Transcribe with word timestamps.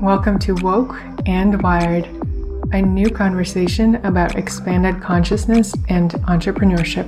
Welcome 0.00 0.38
to 0.38 0.54
Woke 0.62 0.98
and 1.26 1.60
Wired, 1.60 2.06
a 2.72 2.80
new 2.80 3.10
conversation 3.10 3.96
about 3.96 4.34
expanded 4.34 5.02
consciousness 5.02 5.74
and 5.90 6.12
entrepreneurship. 6.26 7.06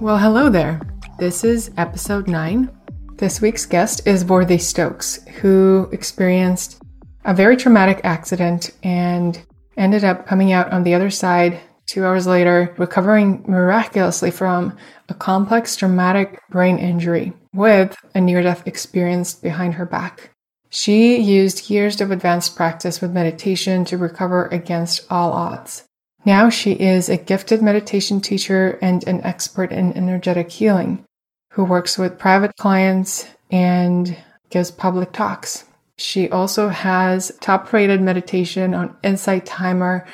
Well, 0.00 0.16
hello 0.16 0.48
there. 0.48 0.80
This 1.18 1.44
is 1.44 1.70
episode 1.76 2.26
9. 2.26 2.70
This 3.16 3.42
week's 3.42 3.66
guest 3.66 4.06
is 4.06 4.24
Worthy 4.24 4.56
Stokes, 4.56 5.22
who 5.42 5.86
experienced 5.92 6.82
a 7.26 7.34
very 7.34 7.58
traumatic 7.58 8.00
accident 8.04 8.70
and 8.82 9.38
ended 9.76 10.02
up 10.02 10.26
coming 10.26 10.52
out 10.52 10.72
on 10.72 10.84
the 10.84 10.94
other 10.94 11.10
side 11.10 11.60
two 11.90 12.04
hours 12.04 12.24
later, 12.24 12.72
recovering 12.78 13.44
miraculously 13.48 14.30
from 14.30 14.76
a 15.08 15.14
complex 15.14 15.74
traumatic 15.74 16.40
brain 16.48 16.78
injury 16.78 17.32
with 17.52 17.96
a 18.14 18.20
near 18.20 18.42
death 18.42 18.64
experience 18.66 19.34
behind 19.34 19.74
her 19.74 19.84
back. 19.84 20.30
She 20.68 21.20
used 21.20 21.68
years 21.68 22.00
of 22.00 22.12
advanced 22.12 22.54
practice 22.54 23.00
with 23.00 23.10
meditation 23.10 23.84
to 23.86 23.98
recover 23.98 24.46
against 24.46 25.04
all 25.10 25.32
odds. 25.32 25.82
Now 26.24 26.48
she 26.48 26.72
is 26.72 27.08
a 27.08 27.16
gifted 27.16 27.60
meditation 27.60 28.20
teacher 28.20 28.78
and 28.80 29.04
an 29.08 29.20
expert 29.22 29.72
in 29.72 29.92
energetic 29.94 30.48
healing 30.52 31.04
who 31.52 31.64
works 31.64 31.98
with 31.98 32.20
private 32.20 32.54
clients 32.56 33.26
and 33.50 34.16
gives 34.48 34.70
public 34.70 35.10
talks. 35.10 35.64
She 35.98 36.30
also 36.30 36.68
has 36.68 37.36
top 37.40 37.72
rated 37.72 38.00
meditation 38.00 38.74
on 38.74 38.96
Insight 39.02 39.44
Timer. 39.44 40.06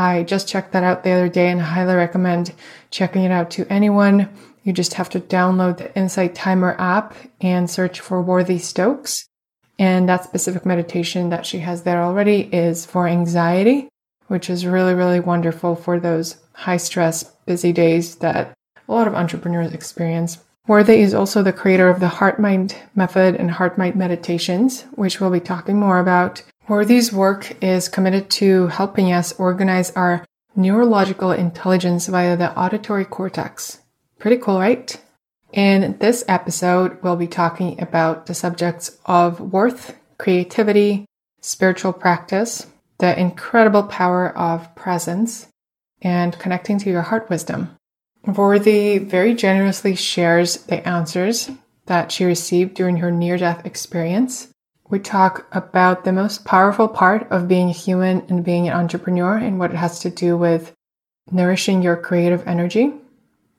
I 0.00 0.22
just 0.22 0.48
checked 0.48 0.72
that 0.72 0.82
out 0.82 1.04
the 1.04 1.10
other 1.10 1.28
day 1.28 1.50
and 1.50 1.60
highly 1.60 1.94
recommend 1.94 2.54
checking 2.90 3.22
it 3.24 3.30
out 3.30 3.50
to 3.50 3.70
anyone. 3.70 4.30
You 4.64 4.72
just 4.72 4.94
have 4.94 5.10
to 5.10 5.20
download 5.20 5.76
the 5.76 5.94
Insight 5.94 6.34
Timer 6.34 6.74
app 6.78 7.14
and 7.42 7.68
search 7.68 8.00
for 8.00 8.22
Worthy 8.22 8.58
Stokes. 8.58 9.28
And 9.78 10.08
that 10.08 10.24
specific 10.24 10.64
meditation 10.64 11.28
that 11.28 11.44
she 11.44 11.58
has 11.58 11.82
there 11.82 12.02
already 12.02 12.48
is 12.50 12.86
for 12.86 13.06
anxiety, 13.06 13.90
which 14.28 14.48
is 14.48 14.64
really, 14.64 14.94
really 14.94 15.20
wonderful 15.20 15.76
for 15.76 16.00
those 16.00 16.38
high 16.54 16.78
stress, 16.78 17.22
busy 17.44 17.70
days 17.70 18.16
that 18.16 18.56
a 18.88 18.92
lot 18.92 19.06
of 19.06 19.14
entrepreneurs 19.14 19.74
experience. 19.74 20.38
Worthy 20.66 21.02
is 21.02 21.12
also 21.12 21.42
the 21.42 21.52
creator 21.52 21.90
of 21.90 22.00
the 22.00 22.08
Heart 22.08 22.40
Mind 22.40 22.74
Method 22.94 23.34
and 23.34 23.50
Heart 23.50 23.76
Mind 23.76 23.96
Meditations, 23.96 24.86
which 24.92 25.20
we'll 25.20 25.28
be 25.28 25.40
talking 25.40 25.78
more 25.78 25.98
about. 25.98 26.42
Worthy's 26.70 27.12
work 27.12 27.60
is 27.60 27.88
committed 27.88 28.30
to 28.30 28.68
helping 28.68 29.12
us 29.12 29.32
organize 29.40 29.90
our 29.96 30.24
neurological 30.54 31.32
intelligence 31.32 32.06
via 32.06 32.36
the 32.36 32.56
auditory 32.56 33.04
cortex. 33.04 33.80
Pretty 34.20 34.36
cool, 34.36 34.60
right? 34.60 34.96
In 35.52 35.98
this 35.98 36.22
episode, 36.28 37.02
we'll 37.02 37.16
be 37.16 37.26
talking 37.26 37.82
about 37.82 38.26
the 38.26 38.34
subjects 38.34 38.96
of 39.04 39.40
worth, 39.40 39.96
creativity, 40.16 41.06
spiritual 41.40 41.92
practice, 41.92 42.68
the 42.98 43.18
incredible 43.18 43.82
power 43.82 44.30
of 44.38 44.72
presence, 44.76 45.48
and 46.00 46.38
connecting 46.38 46.78
to 46.78 46.88
your 46.88 47.02
heart 47.02 47.28
wisdom. 47.28 47.76
Worthy 48.24 48.98
very 48.98 49.34
generously 49.34 49.96
shares 49.96 50.58
the 50.66 50.88
answers 50.88 51.50
that 51.86 52.12
she 52.12 52.24
received 52.24 52.74
during 52.74 52.98
her 52.98 53.10
near 53.10 53.36
death 53.38 53.66
experience. 53.66 54.49
We 54.90 54.98
talk 54.98 55.46
about 55.52 56.02
the 56.02 56.12
most 56.12 56.44
powerful 56.44 56.88
part 56.88 57.30
of 57.30 57.46
being 57.46 57.68
human 57.68 58.26
and 58.28 58.44
being 58.44 58.66
an 58.66 58.74
entrepreneur 58.74 59.36
and 59.36 59.56
what 59.56 59.70
it 59.70 59.76
has 59.76 60.00
to 60.00 60.10
do 60.10 60.36
with 60.36 60.74
nourishing 61.30 61.80
your 61.80 61.96
creative 61.96 62.44
energy. 62.48 62.92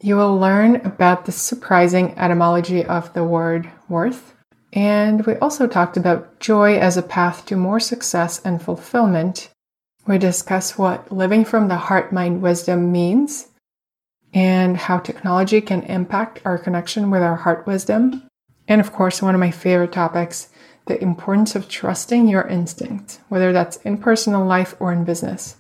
You 0.02 0.18
will 0.18 0.38
learn 0.38 0.76
about 0.78 1.26
the 1.26 1.32
surprising 1.32 2.18
etymology 2.18 2.84
of 2.84 3.14
the 3.14 3.24
word 3.24 3.72
worth. 3.88 4.36
And 4.74 5.26
we 5.26 5.36
also 5.36 5.68
talked 5.68 5.96
about 5.96 6.42
joy 6.42 6.78
as 6.78 6.98
a 6.98 7.02
path 7.02 7.46
to 7.46 7.56
more 7.56 7.80
success 7.80 8.42
and 8.44 8.62
fulfillment. 8.62 9.50
We 10.06 10.18
discuss 10.18 10.78
what 10.78 11.14
living 11.14 11.46
from 11.46 11.70
the 11.70 11.78
heart 11.78 12.12
mind 12.12 12.42
wisdom 12.42 12.92
means 12.92 13.48
and 14.34 14.76
how 14.76 15.00
technology 15.00 15.62
can 15.62 15.84
impact 15.84 16.42
our 16.44 16.58
connection 16.58 17.10
with 17.10 17.22
our 17.22 17.38
heart 17.38 17.66
wisdom. 17.66 18.28
And 18.68 18.82
of 18.82 18.92
course, 18.92 19.22
one 19.22 19.36
of 19.36 19.40
my 19.40 19.52
favorite 19.52 19.94
topics 19.94 20.50
the 20.86 21.02
importance 21.02 21.56
of 21.56 21.70
trusting 21.70 22.28
your 22.28 22.48
instinct, 22.48 23.20
whether 23.30 23.54
that's 23.54 23.78
in 23.78 23.98
personal 23.98 24.46
life 24.46 24.76
or 24.80 24.92
in 24.92 25.04
business. 25.04 25.58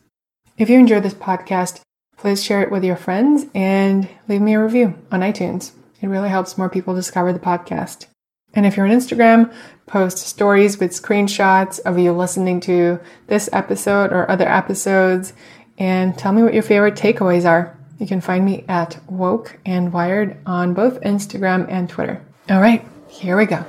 If 0.57 0.69
you 0.69 0.77
enjoyed 0.77 1.03
this 1.03 1.13
podcast, 1.13 1.81
please 2.17 2.43
share 2.43 2.61
it 2.61 2.71
with 2.71 2.83
your 2.83 2.95
friends 2.95 3.45
and 3.55 4.07
leave 4.27 4.41
me 4.41 4.53
a 4.53 4.63
review 4.63 4.95
on 5.11 5.21
iTunes. 5.21 5.71
It 6.01 6.07
really 6.07 6.29
helps 6.29 6.57
more 6.57 6.69
people 6.69 6.95
discover 6.95 7.33
the 7.33 7.39
podcast. 7.39 8.07
And 8.53 8.65
if 8.65 8.75
you're 8.75 8.85
on 8.85 8.91
Instagram, 8.91 9.53
post 9.87 10.17
stories 10.17 10.79
with 10.79 10.91
screenshots 10.91 11.79
of 11.79 11.97
you 11.97 12.11
listening 12.11 12.59
to 12.61 12.99
this 13.27 13.49
episode 13.53 14.11
or 14.11 14.29
other 14.29 14.47
episodes 14.47 15.33
and 15.77 16.17
tell 16.17 16.31
me 16.31 16.43
what 16.43 16.53
your 16.53 16.63
favorite 16.63 16.95
takeaways 16.95 17.45
are. 17.49 17.77
You 17.99 18.07
can 18.07 18.21
find 18.21 18.43
me 18.43 18.65
at 18.67 18.99
Woke 19.09 19.59
and 19.65 19.93
Wired 19.93 20.37
on 20.45 20.73
both 20.73 21.01
Instagram 21.01 21.67
and 21.69 21.89
Twitter. 21.89 22.21
All 22.49 22.61
right, 22.61 22.85
here 23.07 23.37
we 23.37 23.45
go. 23.45 23.65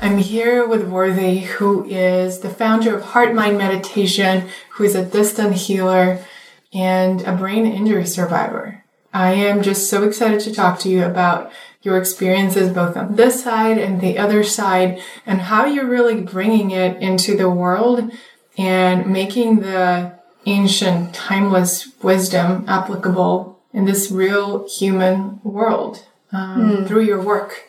I'm 0.00 0.18
here 0.18 0.64
with 0.64 0.88
Worthy, 0.88 1.40
who 1.40 1.84
is 1.84 2.38
the 2.38 2.50
founder 2.50 2.96
of 2.96 3.02
Heart 3.02 3.34
Mind 3.34 3.58
Meditation, 3.58 4.48
who 4.70 4.84
is 4.84 4.94
a 4.94 5.04
distant 5.04 5.54
healer 5.54 6.24
and 6.72 7.22
a 7.22 7.34
brain 7.34 7.66
injury 7.66 8.06
survivor. 8.06 8.84
I 9.12 9.32
am 9.32 9.60
just 9.60 9.90
so 9.90 10.04
excited 10.04 10.38
to 10.40 10.54
talk 10.54 10.78
to 10.80 10.88
you 10.88 11.04
about 11.04 11.50
your 11.82 11.98
experiences 11.98 12.72
both 12.72 12.96
on 12.96 13.16
this 13.16 13.42
side 13.42 13.78
and 13.78 14.00
the 14.00 14.18
other 14.18 14.44
side 14.44 15.02
and 15.26 15.40
how 15.40 15.64
you're 15.66 15.88
really 15.88 16.20
bringing 16.20 16.70
it 16.70 17.02
into 17.02 17.36
the 17.36 17.50
world 17.50 18.12
and 18.56 19.06
making 19.06 19.60
the 19.60 20.16
ancient, 20.46 21.12
timeless 21.12 21.92
wisdom 22.04 22.64
applicable 22.68 23.58
in 23.72 23.84
this 23.84 24.12
real 24.12 24.68
human 24.68 25.40
world 25.42 26.06
um, 26.30 26.70
mm. 26.70 26.86
through 26.86 27.02
your 27.02 27.20
work. 27.20 27.64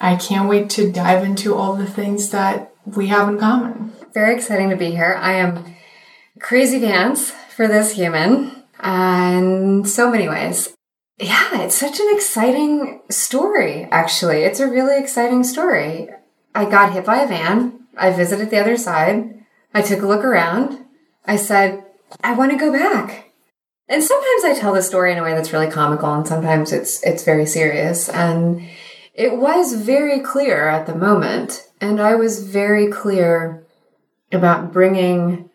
I 0.00 0.16
can't 0.16 0.48
wait 0.48 0.70
to 0.70 0.92
dive 0.92 1.24
into 1.24 1.54
all 1.54 1.74
the 1.74 1.86
things 1.86 2.30
that 2.30 2.72
we 2.84 3.08
have 3.08 3.28
in 3.28 3.38
common. 3.38 3.92
Very 4.14 4.34
exciting 4.34 4.70
to 4.70 4.76
be 4.76 4.90
here. 4.92 5.16
I 5.20 5.34
am 5.34 5.76
crazy 6.40 6.80
pants 6.80 7.32
for 7.54 7.66
this 7.66 7.92
human 7.92 8.64
and 8.80 9.88
so 9.88 10.10
many 10.10 10.28
ways. 10.28 10.74
Yeah, 11.18 11.62
it's 11.62 11.74
such 11.74 11.98
an 11.98 12.08
exciting 12.10 13.00
story, 13.10 13.84
actually. 13.90 14.44
It's 14.44 14.60
a 14.60 14.68
really 14.68 14.98
exciting 14.98 15.42
story. 15.42 16.08
I 16.54 16.64
got 16.64 16.92
hit 16.92 17.04
by 17.04 17.22
a 17.22 17.28
van. 17.28 17.86
I 17.96 18.12
visited 18.12 18.50
the 18.50 18.60
other 18.60 18.76
side. 18.76 19.44
I 19.74 19.82
took 19.82 20.02
a 20.02 20.06
look 20.06 20.24
around. 20.24 20.84
I 21.26 21.36
said, 21.36 21.84
I 22.22 22.34
want 22.34 22.52
to 22.52 22.58
go 22.58 22.72
back. 22.72 23.32
And 23.88 24.02
sometimes 24.02 24.44
I 24.44 24.54
tell 24.58 24.72
the 24.72 24.82
story 24.82 25.12
in 25.12 25.18
a 25.18 25.22
way 25.22 25.34
that's 25.34 25.52
really 25.52 25.70
comical 25.70 26.12
and 26.12 26.26
sometimes 26.26 26.72
it's 26.72 27.02
it's 27.02 27.24
very 27.24 27.46
serious 27.46 28.08
and 28.10 28.68
it 29.18 29.36
was 29.36 29.74
very 29.74 30.20
clear 30.20 30.68
at 30.68 30.86
the 30.86 30.94
moment 30.94 31.68
and 31.80 32.00
I 32.00 32.14
was 32.14 32.46
very 32.46 32.86
clear 32.86 33.66
about 34.30 34.72
bringing 34.72 35.50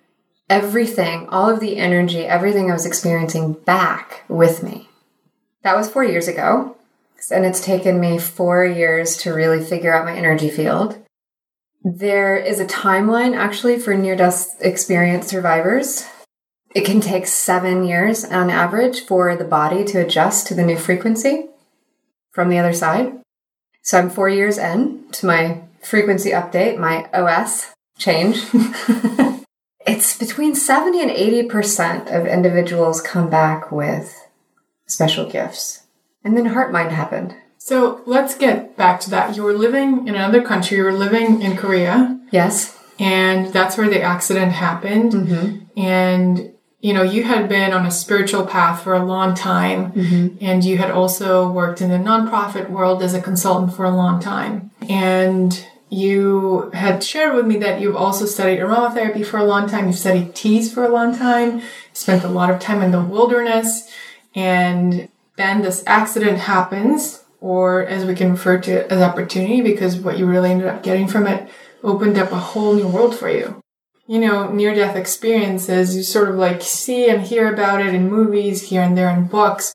everything, 0.50 1.30
all 1.30 1.50
of 1.50 1.62
the 1.62 1.78
energy, 1.78 2.26
everything 2.26 2.70
I 2.70 2.74
was 2.74 2.86
experiencing 2.86 3.54
back 3.54 4.26
with 4.28 4.64
me. 4.64 4.90
That 5.62 5.78
was 5.78 5.90
4 5.90 6.04
years 6.04 6.28
ago. 6.28 6.76
And 7.32 7.46
it's 7.46 7.64
taken 7.64 8.02
me 8.02 8.18
4 8.18 8.66
years 8.66 9.16
to 9.18 9.34
really 9.34 9.64
figure 9.64 9.96
out 9.96 10.06
my 10.06 10.14
energy 10.14 10.50
field. 10.50 11.02
There 11.86 12.36
is 12.36 12.60
a 12.60 12.66
timeline 12.66 13.34
actually 13.34 13.80
for 13.80 13.96
near 13.96 14.18
death 14.18 14.58
experience 14.60 15.28
survivors. 15.28 16.06
It 16.76 16.84
can 16.84 17.00
take 17.00 17.28
seven 17.28 17.86
years 17.86 18.26
on 18.26 18.50
average 18.50 19.06
for 19.06 19.38
the 19.38 19.46
body 19.46 19.86
to 19.86 20.02
adjust 20.06 20.48
to 20.48 20.54
the 20.54 20.66
new 20.66 20.78
frequency 20.78 21.48
from 22.34 22.50
the 22.50 22.58
other 22.58 22.74
side. 22.74 23.23
So 23.84 24.00
I'm 24.00 24.10
four 24.10 24.30
years 24.30 24.58
in 24.58 25.04
to 25.12 25.26
my 25.26 25.62
frequency 25.82 26.32
update, 26.32 26.80
my 26.80 27.10
OS 27.14 27.74
change. 27.98 28.42
it's 29.86 30.18
between 30.18 30.56
70 30.56 31.02
and 31.02 31.12
80% 31.12 32.08
of 32.08 32.26
individuals 32.26 33.02
come 33.02 33.30
back 33.30 33.72
with 33.72 34.26
special 34.88 35.30
gifts. 35.30 35.84
And 36.24 36.38
then 36.38 36.48
heart 36.48 36.72
mind 36.72 36.92
happened. 36.92 37.36
So 37.58 38.02
let's 38.06 38.36
get 38.36 38.78
back 38.78 39.02
to 39.02 39.10
that. 39.10 39.36
You 39.36 39.44
were 39.44 39.54
living 39.54 40.08
in 40.08 40.16
another 40.16 40.42
country, 40.42 40.78
you 40.78 40.84
were 40.84 40.94
living 40.94 41.42
in 41.42 41.58
Korea. 41.58 42.20
Yes. 42.32 42.80
And 43.00 43.48
that's 43.52 43.78
where 43.78 43.90
the 43.90 44.02
accident 44.02 44.54
happened. 44.54 45.12
Mm-hmm. 45.12 45.80
And, 45.80 46.53
you 46.84 46.92
know, 46.92 47.02
you 47.02 47.24
had 47.24 47.48
been 47.48 47.72
on 47.72 47.86
a 47.86 47.92
spiritual 47.92 48.46
path 48.46 48.84
for 48.84 48.94
a 48.94 49.06
long 49.06 49.36
time. 49.36 49.94
Mm-hmm. 49.94 50.38
And 50.42 50.66
you 50.66 50.78
had 50.78 50.92
also 50.92 51.50
worked 51.50 51.80
in 51.80 51.90
the 51.90 51.98
nonprofit 51.98 52.70
world 52.70 53.02
as 53.02 53.14
a 53.14 53.22
consultant 53.22 53.74
for 53.74 53.86
a 53.86 53.96
long 53.96 54.20
time. 54.20 54.70
And 54.90 55.66
you 55.90 56.72
had 56.74 57.02
shared 57.02 57.36
with 57.36 57.48
me 57.48 57.56
that 57.60 57.80
you've 57.80 57.96
also 57.96 58.26
studied 58.26 58.60
aromatherapy 58.60 59.26
for 59.26 59.38
a 59.38 59.46
long 59.46 59.70
time. 59.70 59.88
You've 59.88 59.98
studied 59.98 60.36
teas 60.36 60.74
for 60.74 60.84
a 60.84 60.90
long 60.90 61.18
time. 61.18 61.62
Spent 61.94 62.26
a 62.26 62.28
lot 62.28 62.50
of 62.50 62.60
time 62.60 62.82
in 62.82 62.92
the 62.92 63.02
wilderness. 63.02 63.90
And 64.36 65.08
then 65.38 65.62
this 65.62 65.86
accident 65.88 66.40
happens, 66.40 67.24
or 67.40 67.86
as 67.86 68.04
we 68.04 68.14
can 68.14 68.32
refer 68.32 68.58
to 68.60 68.72
it 68.82 68.92
as 68.92 69.02
opportunity, 69.02 69.62
because 69.62 69.96
what 69.96 70.20
you 70.20 70.26
really 70.26 70.52
ended 70.52 70.68
up 70.68 70.84
getting 70.84 71.08
from 71.08 71.28
it 71.28 71.50
opened 71.82 72.18
up 72.18 72.34
a 72.34 72.38
whole 72.38 72.74
new 72.74 72.90
world 72.90 73.16
for 73.18 73.30
you. 73.30 73.63
You 74.06 74.20
know, 74.20 74.52
near 74.52 74.76
death 74.76 74.98
experiences, 74.98 75.96
you 75.96 76.04
sort 76.04 76.30
of 76.30 76.36
like 76.36 76.62
see 76.62 77.10
and 77.10 77.22
hear 77.22 77.52
about 77.52 77.82
it 77.82 77.94
in 77.94 78.10
movies 78.10 78.70
here 78.70 78.82
and 78.82 78.98
there 78.98 79.10
in 79.10 79.28
books. 79.28 79.74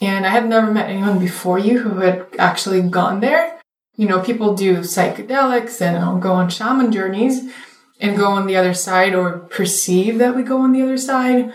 And 0.00 0.26
I 0.26 0.30
had 0.30 0.48
never 0.48 0.72
met 0.72 0.90
anyone 0.90 1.18
before 1.18 1.58
you 1.58 1.80
who 1.80 2.00
had 2.00 2.26
actually 2.38 2.82
gone 2.82 3.20
there. 3.20 3.60
You 3.96 4.06
know, 4.06 4.20
people 4.20 4.54
do 4.54 4.78
psychedelics 4.78 5.80
and 5.80 5.96
um, 5.96 6.20
go 6.20 6.32
on 6.32 6.50
shaman 6.50 6.92
journeys 6.92 7.52
and 8.00 8.16
go 8.16 8.26
on 8.26 8.46
the 8.46 8.56
other 8.56 8.74
side 8.74 9.14
or 9.14 9.38
perceive 9.38 10.18
that 10.18 10.36
we 10.36 10.42
go 10.42 10.60
on 10.60 10.72
the 10.72 10.82
other 10.82 10.96
side. 10.96 11.52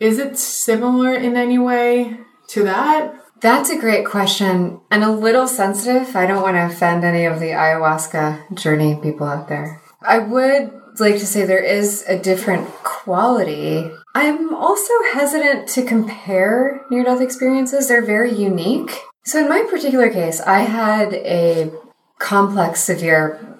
Is 0.00 0.18
it 0.18 0.38
similar 0.38 1.14
in 1.14 1.36
any 1.36 1.58
way 1.58 2.18
to 2.48 2.64
that? 2.64 3.14
That's 3.40 3.70
a 3.70 3.78
great 3.78 4.06
question 4.06 4.80
and 4.90 5.04
a 5.04 5.10
little 5.10 5.46
sensitive. 5.46 6.16
I 6.16 6.26
don't 6.26 6.42
want 6.42 6.56
to 6.56 6.66
offend 6.66 7.04
any 7.04 7.26
of 7.26 7.40
the 7.40 7.50
ayahuasca 7.50 8.54
journey 8.54 8.98
people 9.00 9.26
out 9.26 9.48
there. 9.48 9.80
I 10.02 10.18
would 10.18 10.72
like 11.00 11.18
to 11.18 11.26
say 11.26 11.44
there 11.44 11.62
is 11.62 12.04
a 12.08 12.18
different 12.18 12.68
quality. 12.82 13.90
I'm 14.14 14.54
also 14.54 14.92
hesitant 15.12 15.68
to 15.70 15.84
compare 15.84 16.84
near 16.90 17.04
death 17.04 17.20
experiences, 17.20 17.88
they're 17.88 18.04
very 18.04 18.32
unique. 18.32 19.00
So, 19.24 19.40
in 19.40 19.48
my 19.48 19.64
particular 19.68 20.10
case, 20.10 20.40
I 20.40 20.60
had 20.60 21.14
a 21.14 21.72
complex, 22.18 22.80
severe 22.80 23.54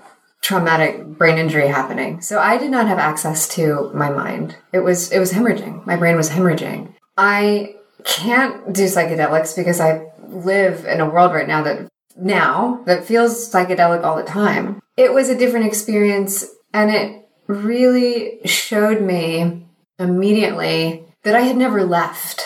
traumatic 0.44 1.06
brain 1.06 1.38
injury 1.38 1.68
happening. 1.68 2.20
So 2.20 2.38
I 2.38 2.58
did 2.58 2.70
not 2.70 2.86
have 2.86 2.98
access 2.98 3.48
to 3.54 3.90
my 3.94 4.10
mind. 4.10 4.56
It 4.72 4.80
was 4.80 5.10
it 5.10 5.18
was 5.18 5.32
hemorrhaging. 5.32 5.86
My 5.86 5.96
brain 5.96 6.16
was 6.16 6.28
hemorrhaging. 6.28 6.92
I 7.16 7.76
can't 8.04 8.72
do 8.72 8.84
psychedelics 8.84 9.56
because 9.56 9.80
I 9.80 10.06
live 10.28 10.84
in 10.84 11.00
a 11.00 11.08
world 11.08 11.32
right 11.32 11.48
now 11.48 11.62
that 11.62 11.88
now 12.16 12.82
that 12.84 13.06
feels 13.06 13.50
psychedelic 13.50 14.04
all 14.04 14.16
the 14.16 14.22
time. 14.22 14.80
It 14.98 15.14
was 15.14 15.30
a 15.30 15.38
different 15.38 15.64
experience 15.66 16.44
and 16.74 16.90
it 16.90 17.23
really 17.46 18.40
showed 18.44 19.02
me 19.02 19.66
immediately 19.98 21.04
that 21.22 21.34
I 21.34 21.42
had 21.42 21.56
never 21.56 21.84
left. 21.84 22.42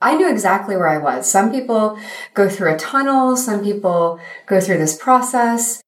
I 0.00 0.16
knew 0.16 0.30
exactly 0.30 0.76
where 0.76 0.88
I 0.88 0.98
was. 0.98 1.30
Some 1.30 1.50
people 1.50 1.98
go 2.34 2.48
through 2.48 2.74
a 2.74 2.78
tunnel, 2.78 3.36
some 3.36 3.62
people 3.62 4.18
go 4.46 4.60
through 4.60 4.78
this 4.78 4.96
process. 4.96 5.82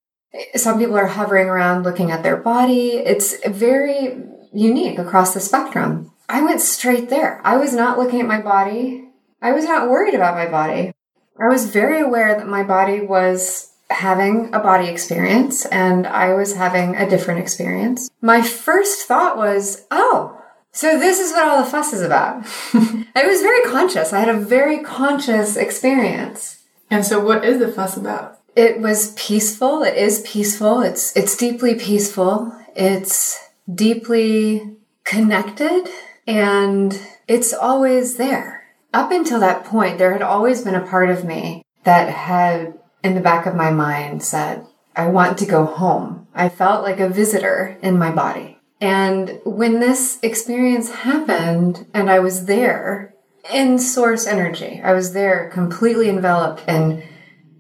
Some 0.55 0.79
people 0.79 0.97
are 0.97 1.06
hovering 1.06 1.49
around 1.49 1.82
looking 1.82 2.11
at 2.11 2.23
their 2.23 2.37
body. 2.37 2.93
It's 2.93 3.37
very 3.47 4.17
unique 4.53 4.99
across 4.99 5.35
the 5.35 5.41
spectrum. 5.41 6.11
I 6.29 6.43
went 6.43 6.61
straight 6.61 7.11
there. 7.11 7.41
I 7.44 7.56
was 7.59 7.75
not 7.75 7.99
looking 7.99 8.20
at 8.20 8.26
my 8.26 8.41
body. 8.41 9.09
I 9.43 9.53
was 9.53 9.64
not 9.64 9.91
worried 9.91 10.14
about 10.14 10.35
my 10.35 10.47
body. 10.47 10.93
I 11.38 11.49
was 11.49 11.70
very 11.70 12.00
aware 12.00 12.35
that 12.35 12.49
my 12.49 12.62
body 12.62 13.00
was 13.00 13.71
having 13.92 14.52
a 14.54 14.58
body 14.58 14.88
experience 14.88 15.64
and 15.66 16.06
I 16.06 16.34
was 16.34 16.56
having 16.56 16.96
a 16.96 17.08
different 17.08 17.40
experience. 17.40 18.10
My 18.20 18.42
first 18.42 19.06
thought 19.06 19.36
was, 19.36 19.86
oh, 19.90 20.38
so 20.72 20.98
this 20.98 21.20
is 21.20 21.32
what 21.32 21.46
all 21.46 21.62
the 21.62 21.70
fuss 21.70 21.92
is 21.92 22.00
about. 22.00 22.46
I 23.14 23.26
was 23.26 23.42
very 23.42 23.62
conscious. 23.70 24.12
I 24.12 24.20
had 24.20 24.34
a 24.34 24.40
very 24.40 24.82
conscious 24.82 25.56
experience. 25.56 26.64
And 26.90 27.04
so 27.04 27.20
what 27.20 27.44
is 27.44 27.58
the 27.58 27.70
fuss 27.70 27.96
about? 27.96 28.40
It 28.56 28.80
was 28.80 29.12
peaceful. 29.12 29.82
It 29.82 29.96
is 29.96 30.20
peaceful. 30.26 30.82
It's 30.82 31.16
it's 31.16 31.36
deeply 31.36 31.74
peaceful. 31.74 32.54
It's 32.74 33.38
deeply 33.72 34.76
connected 35.04 35.88
and 36.26 37.00
it's 37.28 37.52
always 37.52 38.16
there. 38.16 38.64
Up 38.92 39.10
until 39.10 39.40
that 39.40 39.64
point, 39.64 39.98
there 39.98 40.12
had 40.12 40.22
always 40.22 40.62
been 40.62 40.74
a 40.74 40.86
part 40.86 41.08
of 41.08 41.24
me 41.24 41.64
that 41.84 42.10
had 42.10 42.78
in 43.02 43.14
the 43.14 43.20
back 43.20 43.46
of 43.46 43.54
my 43.54 43.70
mind 43.70 44.22
said, 44.22 44.66
I 44.94 45.08
want 45.08 45.38
to 45.38 45.46
go 45.46 45.64
home. 45.64 46.26
I 46.34 46.49
felt 46.49 46.82
like 46.82 47.00
a 47.00 47.08
visitor 47.08 47.78
in 47.82 47.99
my 47.99 48.10
body. 48.10 48.58
And 48.81 49.40
when 49.44 49.81
this 49.81 50.19
experience 50.22 50.90
happened 50.90 51.87
and 51.94 52.10
I 52.10 52.19
was 52.19 52.46
there 52.46 53.14
in 53.52 53.78
source 53.78 54.26
energy, 54.26 54.81
I 54.82 54.93
was 54.93 55.12
there 55.12 55.50
completely 55.50 56.08
enveloped 56.08 56.69
in 56.69 57.02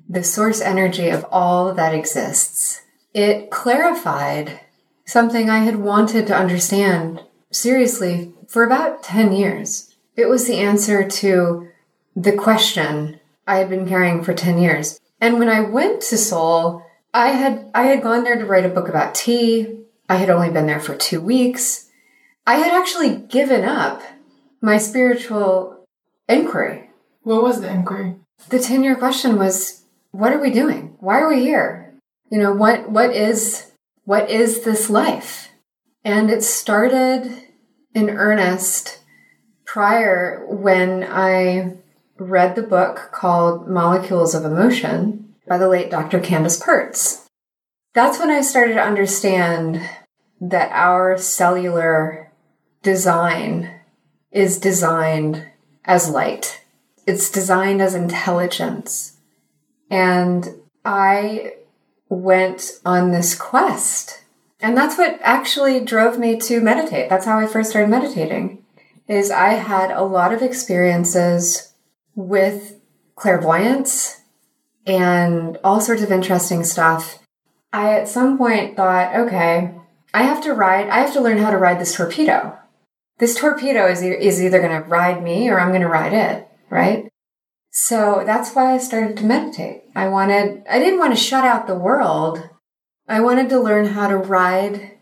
the 0.08 0.24
source 0.24 0.60
energy 0.60 1.08
of 1.08 1.24
all 1.30 1.72
that 1.74 1.94
exists. 1.94 2.82
It 3.14 3.50
clarified 3.50 4.60
something 5.06 5.48
I 5.48 5.60
had 5.60 5.76
wanted 5.76 6.26
to 6.26 6.36
understand 6.36 7.22
seriously 7.50 8.32
for 8.48 8.64
about 8.64 9.02
10 9.02 9.32
years. 9.32 9.94
It 10.16 10.26
was 10.26 10.46
the 10.46 10.58
answer 10.58 11.08
to 11.08 11.68
the 12.14 12.32
question 12.32 13.20
I 13.46 13.56
had 13.58 13.70
been 13.70 13.88
carrying 13.88 14.22
for 14.22 14.34
10 14.34 14.58
years. 14.58 14.98
And 15.22 15.38
when 15.38 15.48
I 15.48 15.60
went 15.60 16.02
to 16.02 16.18
Seoul, 16.18 16.84
I 17.14 17.28
had 17.28 17.70
I 17.72 17.84
had 17.84 18.02
gone 18.02 18.24
there 18.24 18.36
to 18.36 18.44
write 18.44 18.66
a 18.66 18.68
book 18.68 18.88
about 18.88 19.14
tea. 19.14 19.84
I 20.08 20.16
had 20.16 20.28
only 20.28 20.50
been 20.50 20.66
there 20.66 20.80
for 20.80 20.96
2 20.96 21.20
weeks. 21.20 21.88
I 22.44 22.56
had 22.56 22.72
actually 22.72 23.16
given 23.16 23.64
up 23.64 24.02
my 24.60 24.78
spiritual 24.78 25.86
inquiry. 26.28 26.90
What 27.22 27.44
was 27.44 27.60
the 27.60 27.70
inquiry? 27.70 28.16
The 28.48 28.58
10 28.58 28.82
year 28.82 28.96
question 28.96 29.38
was 29.38 29.84
what 30.10 30.32
are 30.32 30.40
we 30.40 30.50
doing? 30.50 30.96
Why 30.98 31.20
are 31.20 31.28
we 31.28 31.40
here? 31.40 31.94
You 32.28 32.38
know, 32.38 32.52
what 32.52 32.90
what 32.90 33.14
is 33.14 33.70
what 34.04 34.28
is 34.28 34.64
this 34.64 34.90
life? 34.90 35.50
And 36.04 36.30
it 36.30 36.42
started 36.42 37.30
in 37.94 38.10
earnest 38.10 38.98
prior 39.64 40.44
when 40.48 41.04
I 41.04 41.76
read 42.22 42.54
the 42.54 42.62
book 42.62 43.10
called 43.12 43.68
Molecules 43.68 44.34
of 44.34 44.44
Emotion 44.44 45.34
by 45.48 45.58
the 45.58 45.68
late 45.68 45.90
Dr. 45.90 46.20
Candace 46.20 46.60
Pertz. 46.60 47.26
That's 47.94 48.18
when 48.18 48.30
I 48.30 48.40
started 48.40 48.74
to 48.74 48.82
understand 48.82 49.82
that 50.40 50.70
our 50.72 51.18
cellular 51.18 52.32
design 52.82 53.80
is 54.30 54.58
designed 54.58 55.46
as 55.84 56.08
light. 56.08 56.62
It's 57.06 57.30
designed 57.30 57.82
as 57.82 57.94
intelligence. 57.94 59.18
And 59.90 60.48
I 60.84 61.54
went 62.08 62.80
on 62.84 63.10
this 63.10 63.34
quest. 63.34 64.24
And 64.60 64.76
that's 64.76 64.96
what 64.96 65.18
actually 65.22 65.84
drove 65.84 66.18
me 66.18 66.38
to 66.40 66.60
meditate. 66.60 67.10
That's 67.10 67.26
how 67.26 67.38
I 67.38 67.46
first 67.46 67.70
started 67.70 67.90
meditating. 67.90 68.64
Is 69.08 69.30
I 69.30 69.54
had 69.54 69.90
a 69.90 70.02
lot 70.02 70.32
of 70.32 70.40
experiences 70.40 71.71
with 72.14 72.80
clairvoyance 73.14 74.20
and 74.86 75.58
all 75.62 75.80
sorts 75.80 76.02
of 76.02 76.10
interesting 76.10 76.64
stuff. 76.64 77.18
I 77.72 77.98
at 77.98 78.08
some 78.08 78.36
point 78.36 78.76
thought, 78.76 79.14
okay, 79.16 79.74
I 80.12 80.22
have 80.24 80.42
to 80.44 80.52
ride, 80.52 80.88
I 80.88 81.00
have 81.00 81.12
to 81.14 81.20
learn 81.20 81.38
how 81.38 81.50
to 81.50 81.56
ride 81.56 81.80
this 81.80 81.94
torpedo. 81.94 82.58
This 83.18 83.36
torpedo 83.36 83.86
is, 83.86 84.02
is 84.02 84.42
either 84.42 84.60
going 84.60 84.82
to 84.82 84.88
ride 84.88 85.22
me 85.22 85.48
or 85.48 85.60
I'm 85.60 85.68
going 85.68 85.82
to 85.82 85.88
ride 85.88 86.12
it, 86.12 86.48
right? 86.70 87.08
So 87.70 88.22
that's 88.26 88.52
why 88.54 88.74
I 88.74 88.78
started 88.78 89.16
to 89.16 89.24
meditate. 89.24 89.84
I 89.94 90.08
wanted, 90.08 90.64
I 90.68 90.78
didn't 90.78 90.98
want 90.98 91.14
to 91.14 91.20
shut 91.20 91.44
out 91.44 91.66
the 91.66 91.74
world. 91.74 92.48
I 93.08 93.20
wanted 93.20 93.48
to 93.50 93.60
learn 93.60 93.86
how 93.86 94.08
to 94.08 94.16
ride, 94.16 94.98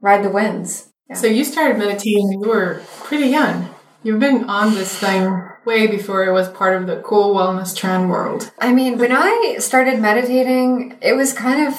ride 0.00 0.24
the 0.24 0.30
winds. 0.30 0.90
Yeah. 1.10 1.16
So 1.16 1.26
you 1.26 1.44
started 1.44 1.78
meditating 1.78 2.32
you 2.32 2.48
were 2.48 2.82
pretty 3.00 3.26
young. 3.26 3.74
You've 4.02 4.20
been 4.20 4.48
on 4.48 4.74
this 4.74 4.98
thing 4.98 5.48
way 5.64 5.86
before 5.86 6.24
it 6.24 6.32
was 6.32 6.48
part 6.48 6.80
of 6.80 6.86
the 6.86 7.00
cool 7.02 7.34
wellness 7.34 7.74
trend 7.76 8.10
world. 8.10 8.50
I 8.58 8.72
mean, 8.72 8.98
when 8.98 9.12
I 9.12 9.56
started 9.58 10.00
meditating, 10.00 10.96
it 11.00 11.14
was 11.14 11.32
kind 11.32 11.66
of 11.66 11.74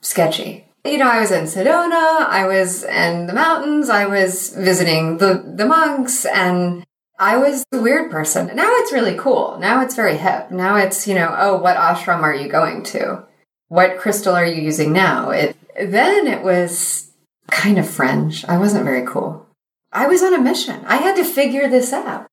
sketchy. 0.00 0.64
You 0.84 0.98
know, 0.98 1.08
I 1.08 1.20
was 1.20 1.32
in 1.32 1.44
Sedona, 1.44 2.26
I 2.26 2.46
was 2.46 2.84
in 2.84 3.26
the 3.26 3.32
mountains, 3.32 3.88
I 3.90 4.06
was 4.06 4.50
visiting 4.50 5.18
the, 5.18 5.42
the 5.56 5.66
monks, 5.66 6.24
and 6.24 6.84
I 7.18 7.38
was 7.38 7.64
a 7.72 7.80
weird 7.80 8.10
person. 8.10 8.54
Now 8.54 8.70
it's 8.76 8.92
really 8.92 9.16
cool. 9.16 9.58
Now 9.58 9.82
it's 9.82 9.96
very 9.96 10.16
hip. 10.16 10.50
Now 10.50 10.76
it's, 10.76 11.08
you 11.08 11.14
know, 11.14 11.34
oh, 11.36 11.58
what 11.58 11.76
ashram 11.76 12.20
are 12.20 12.34
you 12.34 12.48
going 12.48 12.82
to? 12.84 13.24
What 13.68 13.98
crystal 13.98 14.34
are 14.34 14.46
you 14.46 14.62
using 14.62 14.92
now? 14.92 15.30
It 15.30 15.56
then 15.76 16.26
it 16.26 16.42
was 16.42 17.10
kind 17.50 17.78
of 17.78 17.88
fringe. 17.88 18.44
I 18.44 18.58
wasn't 18.58 18.84
very 18.84 19.04
cool. 19.04 19.46
I 19.92 20.06
was 20.06 20.22
on 20.22 20.34
a 20.34 20.40
mission. 20.40 20.84
I 20.86 20.96
had 20.96 21.16
to 21.16 21.24
figure 21.24 21.68
this 21.68 21.92
out. 21.92 22.26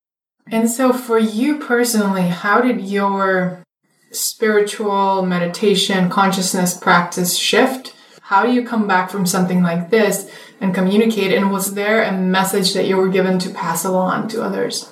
And 0.47 0.69
so 0.69 0.93
for 0.93 1.17
you 1.17 1.57
personally, 1.59 2.23
how 2.23 2.61
did 2.61 2.81
your 2.81 3.63
spiritual 4.11 5.23
meditation 5.23 6.09
consciousness 6.09 6.77
practice 6.77 7.37
shift? 7.37 7.95
How 8.21 8.45
do 8.45 8.51
you 8.51 8.65
come 8.65 8.87
back 8.87 9.09
from 9.09 9.25
something 9.25 9.63
like 9.63 9.89
this 9.89 10.31
and 10.61 10.73
communicate? 10.73 11.33
And 11.33 11.51
was 11.51 11.73
there 11.73 12.03
a 12.03 12.11
message 12.11 12.73
that 12.73 12.87
you 12.87 12.97
were 12.97 13.09
given 13.09 13.39
to 13.39 13.49
pass 13.49 13.83
along 13.83 14.29
to 14.29 14.43
others? 14.43 14.91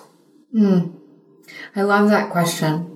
Mm. 0.56 0.96
I 1.76 1.84
love 1.84 2.10
that 2.10 2.32
question. 2.32 2.96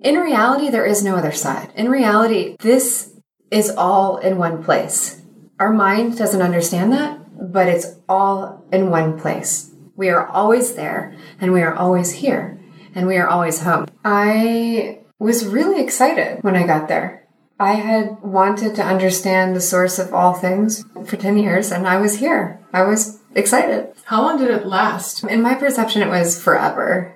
In 0.00 0.16
reality, 0.16 0.68
there 0.68 0.84
is 0.84 1.04
no 1.04 1.16
other 1.16 1.32
side. 1.32 1.70
In 1.74 1.88
reality, 1.88 2.56
this 2.60 3.14
is 3.50 3.70
all 3.70 4.18
in 4.18 4.36
one 4.36 4.62
place. 4.62 5.22
Our 5.58 5.72
mind 5.72 6.18
doesn't 6.18 6.42
understand 6.42 6.92
that, 6.92 7.52
but 7.52 7.68
it's 7.68 7.86
all 8.08 8.64
in 8.72 8.90
one 8.90 9.18
place. 9.18 9.71
We 10.02 10.08
are 10.08 10.26
always 10.26 10.74
there 10.74 11.14
and 11.40 11.52
we 11.52 11.62
are 11.62 11.72
always 11.72 12.10
here. 12.10 12.58
and 12.92 13.06
we 13.06 13.16
are 13.18 13.28
always 13.28 13.62
home. 13.62 13.86
I 14.04 14.98
was 15.20 15.46
really 15.46 15.80
excited 15.80 16.42
when 16.42 16.56
I 16.56 16.66
got 16.66 16.88
there. 16.88 17.28
I 17.60 17.74
had 17.74 18.20
wanted 18.20 18.74
to 18.74 18.82
understand 18.82 19.54
the 19.54 19.60
source 19.60 20.00
of 20.00 20.12
all 20.12 20.34
things 20.34 20.84
for 21.06 21.16
10 21.16 21.38
years, 21.38 21.70
and 21.70 21.86
I 21.86 21.98
was 21.98 22.16
here. 22.16 22.58
I 22.72 22.82
was 22.82 23.20
excited. 23.36 23.92
How 24.06 24.22
long 24.22 24.38
did 24.38 24.50
it 24.50 24.66
last? 24.66 25.22
In 25.22 25.40
my 25.40 25.54
perception, 25.54 26.02
it 26.02 26.08
was 26.08 26.42
forever. 26.42 27.14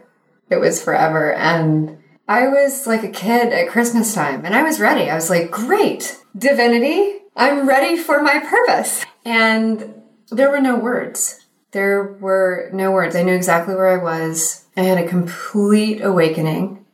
It 0.48 0.60
was 0.60 0.80
forever. 0.80 1.34
And 1.34 1.98
I 2.28 2.46
was 2.46 2.86
like 2.86 3.02
a 3.02 3.08
kid 3.08 3.52
at 3.52 3.68
Christmas 3.68 4.14
time, 4.14 4.44
and 4.44 4.54
I 4.54 4.62
was 4.62 4.78
ready. 4.78 5.10
I 5.10 5.16
was 5.16 5.28
like, 5.28 5.50
great, 5.50 6.16
divinity, 6.38 7.18
I'm 7.34 7.68
ready 7.68 7.96
for 7.96 8.22
my 8.22 8.38
purpose. 8.38 9.04
And 9.24 10.00
there 10.30 10.50
were 10.52 10.60
no 10.60 10.76
words. 10.76 11.45
There 11.72 12.16
were 12.20 12.70
no 12.72 12.90
words. 12.90 13.16
I 13.16 13.22
knew 13.22 13.34
exactly 13.34 13.74
where 13.74 13.98
I 13.98 14.02
was. 14.02 14.64
I 14.76 14.82
had 14.82 14.98
a 14.98 15.08
complete 15.08 16.02
awakening. 16.02 16.84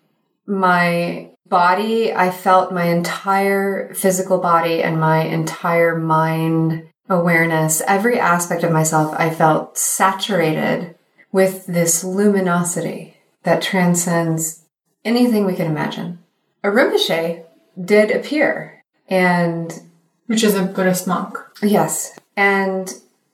My 0.46 1.30
body, 1.48 2.12
I 2.12 2.30
felt 2.30 2.72
my 2.72 2.84
entire 2.84 3.92
physical 3.94 4.38
body 4.38 4.82
and 4.82 4.98
my 4.98 5.22
entire 5.22 5.98
mind 5.98 6.88
awareness, 7.08 7.82
every 7.86 8.18
aspect 8.18 8.64
of 8.64 8.72
myself, 8.72 9.14
I 9.18 9.30
felt 9.30 9.76
saturated 9.76 10.94
with 11.30 11.66
this 11.66 12.04
luminosity 12.04 13.16
that 13.42 13.62
transcends 13.62 14.64
anything 15.04 15.44
we 15.44 15.54
can 15.54 15.66
imagine. 15.66 16.18
A 16.64 16.68
Rinpoche 16.68 17.44
did 17.82 18.10
appear 18.10 18.82
and 19.08 19.80
which 20.26 20.44
is 20.44 20.54
a 20.54 20.62
Buddhist 20.62 21.06
monk. 21.06 21.36
Yes. 21.62 22.18
And 22.36 22.92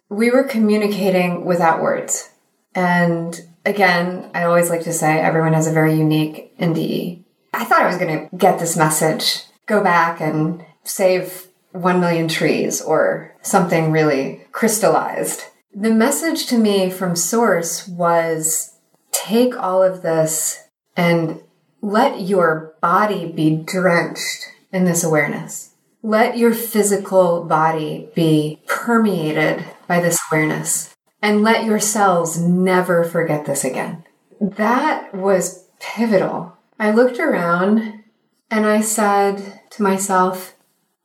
we 0.08 0.30
were 0.30 0.44
communicating 0.44 1.44
without 1.44 1.82
words. 1.82 2.30
And 2.74 3.40
again, 3.64 4.30
I 4.34 4.44
always 4.44 4.70
like 4.70 4.82
to 4.82 4.92
say 4.92 5.18
everyone 5.18 5.52
has 5.52 5.66
a 5.66 5.72
very 5.72 5.94
unique 5.94 6.56
NDE. 6.58 7.24
I 7.52 7.64
thought 7.64 7.82
I 7.82 7.86
was 7.86 7.98
going 7.98 8.28
to 8.28 8.36
get 8.36 8.58
this 8.58 8.76
message, 8.76 9.44
go 9.66 9.82
back 9.82 10.20
and 10.20 10.64
save 10.84 11.48
1 11.72 12.00
million 12.00 12.28
trees 12.28 12.80
or 12.80 13.34
something 13.42 13.90
really 13.90 14.46
crystallized. 14.52 15.42
The 15.74 15.90
message 15.90 16.46
to 16.46 16.58
me 16.58 16.90
from 16.90 17.14
Source 17.14 17.86
was 17.86 18.76
take 19.12 19.56
all 19.56 19.82
of 19.82 20.02
this 20.02 20.64
and 20.96 21.42
let 21.82 22.20
your 22.20 22.74
body 22.80 23.30
be 23.30 23.56
drenched 23.56 24.46
in 24.72 24.84
this 24.84 25.04
awareness. 25.04 25.74
Let 26.02 26.38
your 26.38 26.54
physical 26.54 27.44
body 27.44 28.08
be 28.14 28.62
permeated 28.66 29.64
by 29.88 29.98
this 29.98 30.18
awareness 30.30 30.94
and 31.20 31.42
let 31.42 31.64
yourselves 31.64 32.38
never 32.38 33.02
forget 33.02 33.46
this 33.46 33.64
again. 33.64 34.04
That 34.40 35.12
was 35.14 35.64
pivotal. 35.80 36.56
I 36.78 36.92
looked 36.92 37.18
around 37.18 38.04
and 38.50 38.66
I 38.66 38.80
said 38.80 39.60
to 39.70 39.82
myself, 39.82 40.54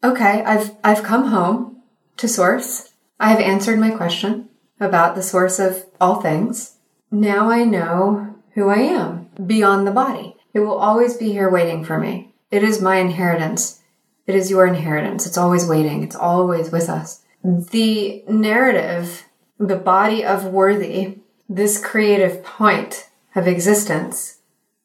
okay, 0.04 0.44
I've, 0.44 0.75
I've 0.84 1.04
come 1.04 1.30
home 1.30 1.82
to 2.18 2.28
source. 2.28 2.94
I've 3.20 3.40
answered 3.40 3.80
my 3.80 3.90
question 3.90 4.50
about 4.80 5.16
the 5.16 5.24
source 5.24 5.58
of 5.60 5.86
all 6.00 6.22
things. 6.22 6.78
Now 7.10 7.50
I 7.50 7.63
know 7.63 8.36
who 8.54 8.70
I 8.70 8.80
am 8.80 9.30
beyond 9.46 9.88
the 9.88 9.92
body. 9.92 10.36
It 10.54 10.60
will 10.60 10.78
always 10.78 11.18
be 11.18 11.32
here 11.32 11.50
waiting 11.50 11.84
for 11.84 12.00
me. 12.00 12.34
It 12.52 12.63
is 12.63 12.82
my 12.82 12.98
inheritance. 12.98 13.82
It 14.28 14.36
is 14.36 14.52
your 14.52 14.68
inheritance. 14.68 15.25
It's 15.25 15.38
always 15.38 15.68
waiting. 15.68 16.04
It's 16.04 16.16
always 16.16 16.72
with 16.72 16.90
us. 16.90 17.23
The 17.44 18.24
narrative, 18.28 19.26
the 19.60 19.76
body 19.76 20.24
of 20.24 20.46
worthy, 20.46 21.20
this 21.50 21.84
creative 21.84 22.44
point 22.44 23.10
of 23.36 23.48
existence 23.48 24.40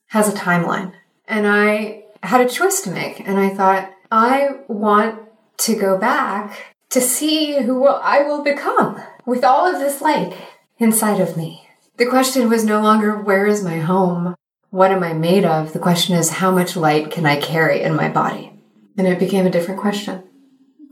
has 0.08 0.28
a 0.28 0.36
timeline. 0.36 0.92
And 1.26 1.46
I 1.46 2.04
had 2.22 2.40
a 2.40 2.48
choice 2.48 2.80
to 2.82 2.90
make. 2.90 3.20
And 3.20 3.38
I 3.38 3.50
thought, 3.50 3.92
I 4.10 4.60
want 4.66 5.20
to 5.58 5.76
go 5.76 5.98
back 5.98 6.74
to 6.90 7.00
see 7.00 7.62
who 7.62 7.86
I 7.86 8.22
will 8.22 8.42
become 8.42 9.00
with 9.26 9.44
all 9.44 9.72
of 9.72 9.80
this 9.80 10.00
light 10.00 10.34
inside 10.78 11.20
of 11.20 11.36
me. 11.36 11.68
The 11.96 12.06
question 12.06 12.48
was 12.48 12.64
no 12.64 12.80
longer, 12.80 13.16
where 13.16 13.46
is 13.46 13.62
my 13.62 13.78
home? 13.78 14.34
What 14.70 14.90
am 14.90 15.02
I 15.02 15.12
made 15.12 15.44
of? 15.44 15.72
The 15.72 15.78
question 15.78 16.16
is, 16.16 16.30
how 16.30 16.50
much 16.50 16.76
light 16.76 17.10
can 17.10 17.26
I 17.26 17.40
carry 17.40 17.82
in 17.82 17.94
my 17.94 18.08
body? 18.08 18.52
And 18.96 19.06
it 19.06 19.18
became 19.18 19.46
a 19.46 19.50
different 19.50 19.80
question. 19.80 20.22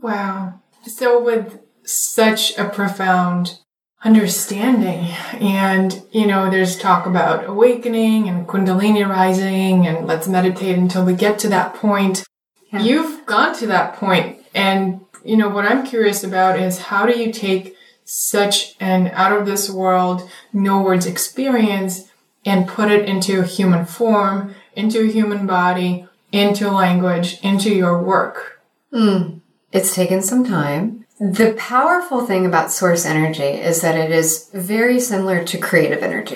Wow. 0.01 0.61
So, 0.87 1.21
with 1.21 1.59
such 1.83 2.57
a 2.57 2.69
profound 2.69 3.59
understanding, 4.03 5.13
and 5.33 6.01
you 6.11 6.25
know, 6.25 6.49
there's 6.49 6.77
talk 6.77 7.05
about 7.05 7.45
awakening 7.45 8.29
and 8.29 8.47
Kundalini 8.47 9.07
rising, 9.07 9.85
and 9.85 10.07
let's 10.07 10.27
meditate 10.27 10.77
until 10.77 11.03
we 11.03 11.13
get 11.13 11.39
to 11.39 11.49
that 11.49 11.75
point. 11.75 12.23
Yeah. 12.71 12.81
You've 12.81 13.25
gone 13.25 13.53
to 13.57 13.67
that 13.67 13.95
point, 13.95 14.45
and 14.55 15.01
you 15.25 15.35
know, 15.35 15.49
what 15.49 15.65
I'm 15.65 15.85
curious 15.85 16.23
about 16.23 16.59
is 16.59 16.79
how 16.79 17.05
do 17.05 17.19
you 17.19 17.33
take 17.33 17.75
such 18.05 18.75
an 18.79 19.09
out 19.09 19.37
of 19.37 19.45
this 19.45 19.69
world, 19.69 20.29
no 20.53 20.81
words 20.81 21.05
experience 21.05 22.09
and 22.45 22.65
put 22.67 22.89
it 22.89 23.07
into 23.09 23.41
a 23.41 23.45
human 23.45 23.85
form, 23.85 24.55
into 24.73 25.01
a 25.01 25.11
human 25.11 25.45
body, 25.45 26.07
into 26.31 26.71
language, 26.71 27.41
into 27.41 27.69
your 27.69 28.01
work? 28.01 28.61
Mm. 28.93 29.41
It's 29.71 29.93
taken 29.93 30.21
some 30.21 30.45
time. 30.45 31.05
The 31.19 31.53
powerful 31.57 32.25
thing 32.25 32.45
about 32.45 32.71
source 32.71 33.05
energy 33.05 33.43
is 33.43 33.81
that 33.81 33.97
it 33.97 34.11
is 34.11 34.49
very 34.53 34.99
similar 34.99 35.43
to 35.45 35.57
creative 35.57 36.03
energy. 36.03 36.35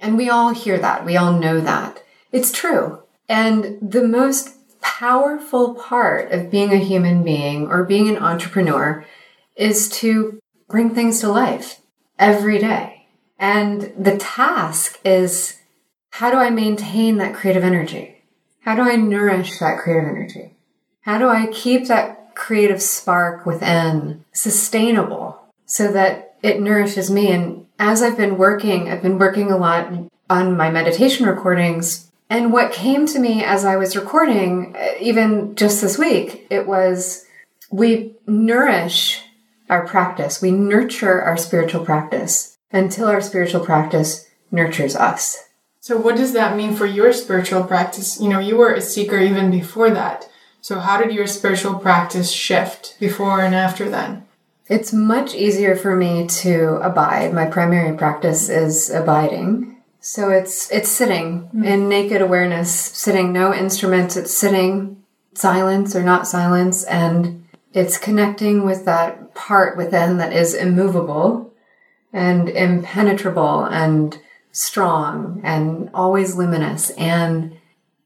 And 0.00 0.16
we 0.16 0.28
all 0.28 0.50
hear 0.50 0.78
that. 0.78 1.04
We 1.04 1.16
all 1.16 1.32
know 1.38 1.60
that. 1.60 2.02
It's 2.32 2.50
true. 2.50 3.02
And 3.28 3.78
the 3.80 4.06
most 4.06 4.54
powerful 4.80 5.74
part 5.74 6.32
of 6.32 6.50
being 6.50 6.72
a 6.72 6.78
human 6.78 7.22
being 7.22 7.66
or 7.68 7.84
being 7.84 8.08
an 8.08 8.22
entrepreneur 8.22 9.04
is 9.56 9.88
to 9.88 10.40
bring 10.68 10.94
things 10.94 11.20
to 11.20 11.28
life 11.28 11.80
every 12.18 12.58
day. 12.58 13.06
And 13.38 13.92
the 13.98 14.16
task 14.16 14.98
is 15.04 15.58
how 16.10 16.30
do 16.30 16.38
I 16.38 16.50
maintain 16.50 17.18
that 17.18 17.34
creative 17.34 17.64
energy? 17.64 18.24
How 18.60 18.74
do 18.74 18.82
I 18.82 18.96
nourish 18.96 19.58
that 19.58 19.78
creative 19.78 20.08
energy? 20.08 20.56
How 21.02 21.18
do 21.18 21.28
I 21.28 21.46
keep 21.52 21.88
that 21.88 22.15
creative 22.36 22.80
spark 22.80 23.44
within 23.44 24.24
sustainable 24.32 25.40
so 25.64 25.90
that 25.90 26.36
it 26.42 26.60
nourishes 26.60 27.10
me? 27.10 27.32
And 27.32 27.66
as 27.80 28.02
I've 28.02 28.16
been 28.16 28.38
working, 28.38 28.88
I've 28.88 29.02
been 29.02 29.18
working 29.18 29.50
a 29.50 29.56
lot 29.56 29.92
on 30.30 30.56
my 30.56 30.70
meditation 30.70 31.26
recordings. 31.26 32.10
And 32.30 32.52
what 32.52 32.72
came 32.72 33.06
to 33.06 33.18
me 33.18 33.42
as 33.42 33.64
I 33.64 33.76
was 33.76 33.96
recording, 33.96 34.76
uh, 34.76 34.94
even 35.00 35.54
just 35.56 35.80
this 35.80 35.98
week, 35.98 36.46
it 36.50 36.66
was 36.66 37.24
we 37.70 38.14
nourish 38.26 39.22
our 39.68 39.86
practice. 39.86 40.40
We 40.40 40.50
nurture 40.50 41.20
our 41.20 41.36
spiritual 41.36 41.84
practice 41.84 42.56
until 42.72 43.08
our 43.08 43.20
spiritual 43.20 43.64
practice 43.64 44.28
nurtures 44.50 44.96
us. 44.96 45.44
So, 45.80 45.96
what 45.96 46.16
does 46.16 46.32
that 46.32 46.56
mean 46.56 46.74
for 46.74 46.86
your 46.86 47.12
spiritual 47.12 47.62
practice? 47.64 48.20
You 48.20 48.28
know, 48.28 48.40
you 48.40 48.56
were 48.56 48.74
a 48.74 48.80
seeker 48.80 49.18
even 49.18 49.50
before 49.50 49.90
that. 49.90 50.28
So, 50.66 50.80
how 50.80 51.00
did 51.00 51.14
your 51.14 51.28
spiritual 51.28 51.78
practice 51.78 52.32
shift 52.32 52.96
before 52.98 53.40
and 53.40 53.54
after 53.54 53.88
then? 53.88 54.26
It's 54.66 54.92
much 54.92 55.32
easier 55.32 55.76
for 55.76 55.94
me 55.94 56.26
to 56.42 56.80
abide. 56.82 57.32
My 57.32 57.46
primary 57.46 57.96
practice 57.96 58.48
is 58.48 58.90
abiding. 58.90 59.76
So 60.00 60.30
it's 60.30 60.68
it's 60.72 60.90
sitting 60.90 61.42
mm-hmm. 61.42 61.62
in 61.62 61.88
naked 61.88 62.20
awareness, 62.20 62.74
sitting 62.74 63.32
no 63.32 63.54
instruments, 63.54 64.16
it's 64.16 64.36
sitting 64.36 65.04
silence 65.34 65.94
or 65.94 66.02
not 66.02 66.26
silence 66.26 66.82
and 66.82 67.46
it's 67.72 67.96
connecting 67.96 68.64
with 68.64 68.86
that 68.86 69.36
part 69.36 69.76
within 69.76 70.16
that 70.16 70.32
is 70.32 70.52
immovable 70.52 71.54
and 72.12 72.48
impenetrable 72.48 73.62
and 73.66 74.18
strong 74.50 75.40
and 75.44 75.90
always 75.94 76.34
luminous. 76.34 76.90
And 76.98 77.56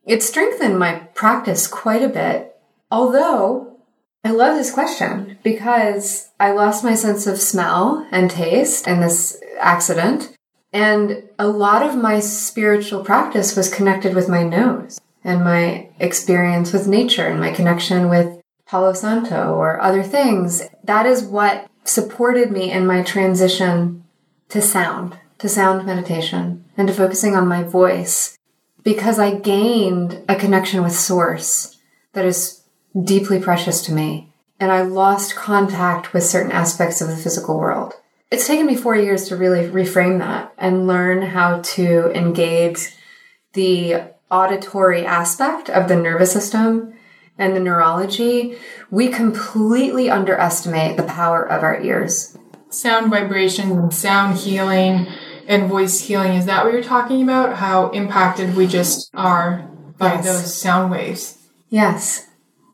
it 0.05 0.23
strengthened 0.23 0.79
my 0.79 0.97
practice 1.15 1.67
quite 1.67 2.03
a 2.03 2.09
bit. 2.11 2.49
Although 2.91 3.79
I 4.25 4.31
love 4.31 4.57
this 4.57 4.73
question 4.73 5.39
because 5.43 6.31
I 6.39 6.53
lost 6.53 6.85
my 6.85 6.95
sense 6.95 7.27
of 7.27 7.41
smell 7.41 8.07
and 8.11 8.31
taste 8.31 8.87
in 8.87 9.01
this 9.01 9.41
accident. 9.59 10.37
And 10.73 11.25
a 11.39 11.49
lot 11.49 11.83
of 11.83 11.97
my 11.97 12.21
spiritual 12.21 13.05
practice 13.05 13.57
was 13.57 13.73
connected 13.73 14.15
with 14.15 14.29
my 14.29 14.43
nose 14.43 15.01
and 15.25 15.43
my 15.43 15.89
experience 15.99 16.73
with 16.73 16.87
nature 16.87 17.27
and 17.27 17.41
my 17.41 17.53
connection 17.53 18.09
with 18.09 18.41
Palo 18.67 18.93
Santo 18.93 19.55
or 19.55 19.81
other 19.81 20.03
things. 20.03 20.63
That 20.85 21.07
is 21.07 21.25
what 21.25 21.67
supported 21.85 22.53
me 22.53 22.71
in 22.71 22.87
my 22.87 23.03
transition 23.03 24.05
to 24.51 24.61
sound 24.61 25.17
to 25.39 25.49
sound 25.49 25.87
meditation 25.87 26.65
and 26.77 26.87
to 26.87 26.95
focusing 26.95 27.35
on 27.35 27.49
my 27.49 27.63
voice 27.63 28.39
because 28.83 29.19
I 29.19 29.35
gained 29.35 30.23
a 30.29 30.37
connection 30.37 30.83
with 30.83 30.93
source 30.93 31.79
that 32.13 32.27
is 32.27 32.60
deeply 33.05 33.41
precious 33.41 33.83
to 33.83 33.93
me. 33.93 34.33
And 34.59 34.71
I 34.71 34.83
lost 34.83 35.37
contact 35.37 36.13
with 36.13 36.25
certain 36.25 36.53
aspects 36.53 37.01
of 37.01 37.09
the 37.09 37.17
physical 37.17 37.59
world. 37.59 37.95
It's 38.31 38.47
taken 38.47 38.67
me 38.67 38.77
four 38.77 38.95
years 38.95 39.29
to 39.29 39.37
really 39.37 39.69
reframe 39.69 40.19
that 40.19 40.53
and 40.59 40.87
learn 40.87 41.23
how 41.23 41.61
to 41.61 42.11
engage 42.13 42.95
the 43.55 44.03
auditory 44.31 45.05
aspect 45.05 45.69
of 45.69 45.89
the 45.89 45.97
nervous 45.97 46.33
system 46.33 46.95
and 47.39 47.57
the 47.57 47.61
neurology, 47.61 48.57
we 48.91 49.09
completely 49.09 50.11
underestimate 50.11 50.97
the 50.97 51.03
power 51.03 51.43
of 51.43 51.63
our 51.63 51.81
ears. 51.81 52.37
Sound 52.69 53.11
vibration 53.11 53.73
and 53.73 53.93
sound 53.93 54.37
healing 54.39 55.09
and 55.49 55.69
voice 55.69 56.01
healing, 56.01 56.35
is 56.35 56.47
that 56.47 56.65
what 56.65 56.73
you're 56.73 56.83
talking 56.83 57.23
about? 57.23 57.57
How 57.57 57.91
impacted 57.91 58.55
we 58.55 58.69
just 58.69 59.11
are 59.15 59.69
by 59.99 60.15
yes. 60.15 60.25
those 60.25 60.61
sound 60.61 60.93
waves? 60.93 61.39
Yes. 61.71 62.29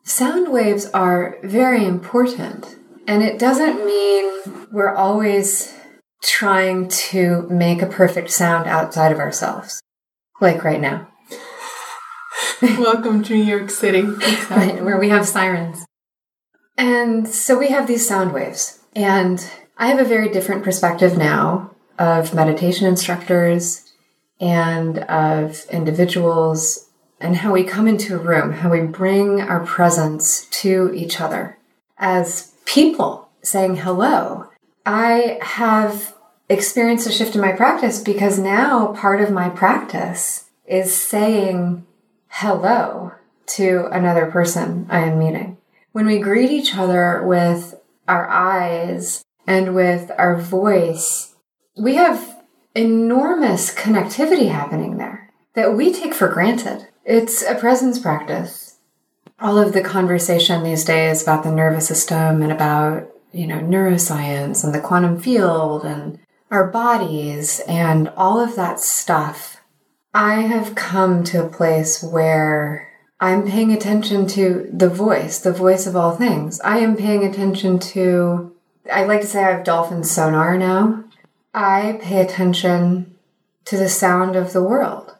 Sound 0.06 0.52
waves 0.52 0.86
are 0.94 1.36
very 1.42 1.84
important. 1.84 2.76
And 3.08 3.24
it 3.24 3.40
doesn't 3.40 3.84
mean 3.84 4.68
we're 4.70 4.94
always 4.94 5.74
trying 6.22 6.86
to 6.86 7.42
make 7.50 7.82
a 7.82 7.88
perfect 7.88 8.30
sound 8.30 8.68
outside 8.68 9.10
of 9.10 9.18
ourselves, 9.18 9.82
like 10.40 10.62
right 10.62 10.80
now. 10.80 11.08
Welcome 12.62 13.24
to 13.24 13.34
New 13.34 13.42
York 13.42 13.68
City. 13.68 14.02
right, 14.02 14.80
where 14.84 14.96
we 14.96 15.08
have 15.08 15.26
sirens. 15.26 15.84
And 16.78 17.26
so 17.26 17.58
we 17.58 17.70
have 17.70 17.88
these 17.88 18.06
sound 18.06 18.32
waves. 18.32 18.78
And 18.94 19.44
I 19.76 19.88
have 19.88 19.98
a 19.98 20.04
very 20.04 20.28
different 20.28 20.62
perspective 20.62 21.18
now 21.18 21.74
of 21.98 22.32
meditation 22.32 22.86
instructors 22.86 23.92
and 24.38 25.00
of 25.00 25.64
individuals 25.68 26.85
and 27.20 27.36
how 27.36 27.52
we 27.52 27.64
come 27.64 27.88
into 27.88 28.14
a 28.14 28.18
room, 28.18 28.52
how 28.52 28.70
we 28.70 28.80
bring 28.80 29.40
our 29.40 29.64
presence 29.64 30.46
to 30.46 30.92
each 30.94 31.20
other 31.20 31.58
as 31.98 32.52
people 32.64 33.28
saying 33.42 33.76
hello. 33.76 34.48
I 34.84 35.38
have 35.40 36.14
experienced 36.48 37.06
a 37.06 37.12
shift 37.12 37.34
in 37.34 37.40
my 37.40 37.52
practice 37.52 38.00
because 38.02 38.38
now 38.38 38.92
part 38.92 39.20
of 39.20 39.30
my 39.30 39.48
practice 39.48 40.50
is 40.66 40.94
saying 40.94 41.86
hello 42.28 43.12
to 43.46 43.86
another 43.92 44.26
person 44.26 44.86
I 44.90 45.00
am 45.00 45.18
meeting. 45.18 45.58
When 45.92 46.06
we 46.06 46.18
greet 46.18 46.50
each 46.50 46.76
other 46.76 47.22
with 47.24 47.74
our 48.06 48.28
eyes 48.28 49.24
and 49.46 49.74
with 49.74 50.10
our 50.18 50.36
voice, 50.36 51.34
we 51.76 51.94
have 51.94 52.44
enormous 52.74 53.74
connectivity 53.74 54.50
happening 54.50 54.98
there 54.98 55.32
that 55.54 55.74
we 55.74 55.92
take 55.92 56.12
for 56.12 56.28
granted. 56.28 56.88
It's 57.06 57.42
a 57.42 57.54
presence 57.54 58.00
practice. 58.00 58.78
All 59.38 59.58
of 59.58 59.72
the 59.72 59.82
conversation 59.82 60.64
these 60.64 60.84
days 60.84 61.22
about 61.22 61.44
the 61.44 61.52
nervous 61.52 61.86
system 61.86 62.42
and 62.42 62.50
about, 62.50 63.08
you 63.32 63.46
know, 63.46 63.60
neuroscience 63.60 64.64
and 64.64 64.74
the 64.74 64.80
quantum 64.80 65.20
field 65.20 65.84
and 65.84 66.18
our 66.50 66.66
bodies 66.66 67.60
and 67.68 68.08
all 68.16 68.40
of 68.40 68.56
that 68.56 68.80
stuff 68.80 69.56
I 70.16 70.40
have 70.40 70.74
come 70.74 71.24
to 71.24 71.44
a 71.44 71.48
place 71.48 72.02
where 72.02 72.90
I'm 73.20 73.46
paying 73.46 73.70
attention 73.70 74.26
to 74.28 74.66
the 74.72 74.88
voice, 74.88 75.38
the 75.38 75.52
voice 75.52 75.86
of 75.86 75.94
all 75.94 76.16
things. 76.16 76.58
I 76.62 76.78
am 76.78 76.96
paying 76.96 77.22
attention 77.22 77.78
to, 77.78 78.56
I 78.90 79.04
like 79.04 79.20
to 79.20 79.26
say 79.26 79.44
I 79.44 79.50
have 79.50 79.64
dolphin 79.64 80.04
sonar 80.04 80.56
now. 80.56 81.04
I 81.52 82.00
pay 82.02 82.22
attention 82.22 83.14
to 83.66 83.76
the 83.76 83.90
sound 83.90 84.36
of 84.36 84.54
the 84.54 84.62
world. 84.62 85.15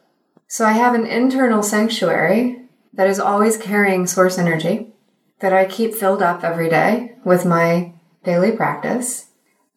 So 0.47 0.65
I 0.65 0.71
have 0.73 0.95
an 0.95 1.05
internal 1.05 1.61
sanctuary 1.61 2.61
that 2.93 3.07
is 3.07 3.19
always 3.19 3.57
carrying 3.57 4.07
source 4.07 4.37
energy 4.37 4.93
that 5.39 5.53
I 5.53 5.65
keep 5.65 5.93
filled 5.93 6.21
up 6.21 6.43
every 6.43 6.69
day 6.69 7.15
with 7.23 7.45
my 7.45 7.93
daily 8.23 8.51
practice. 8.51 9.27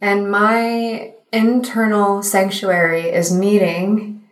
And 0.01 0.31
my 0.31 1.13
internal 1.33 2.23
sanctuary 2.23 3.11
is 3.11 3.33
meeting 3.33 4.29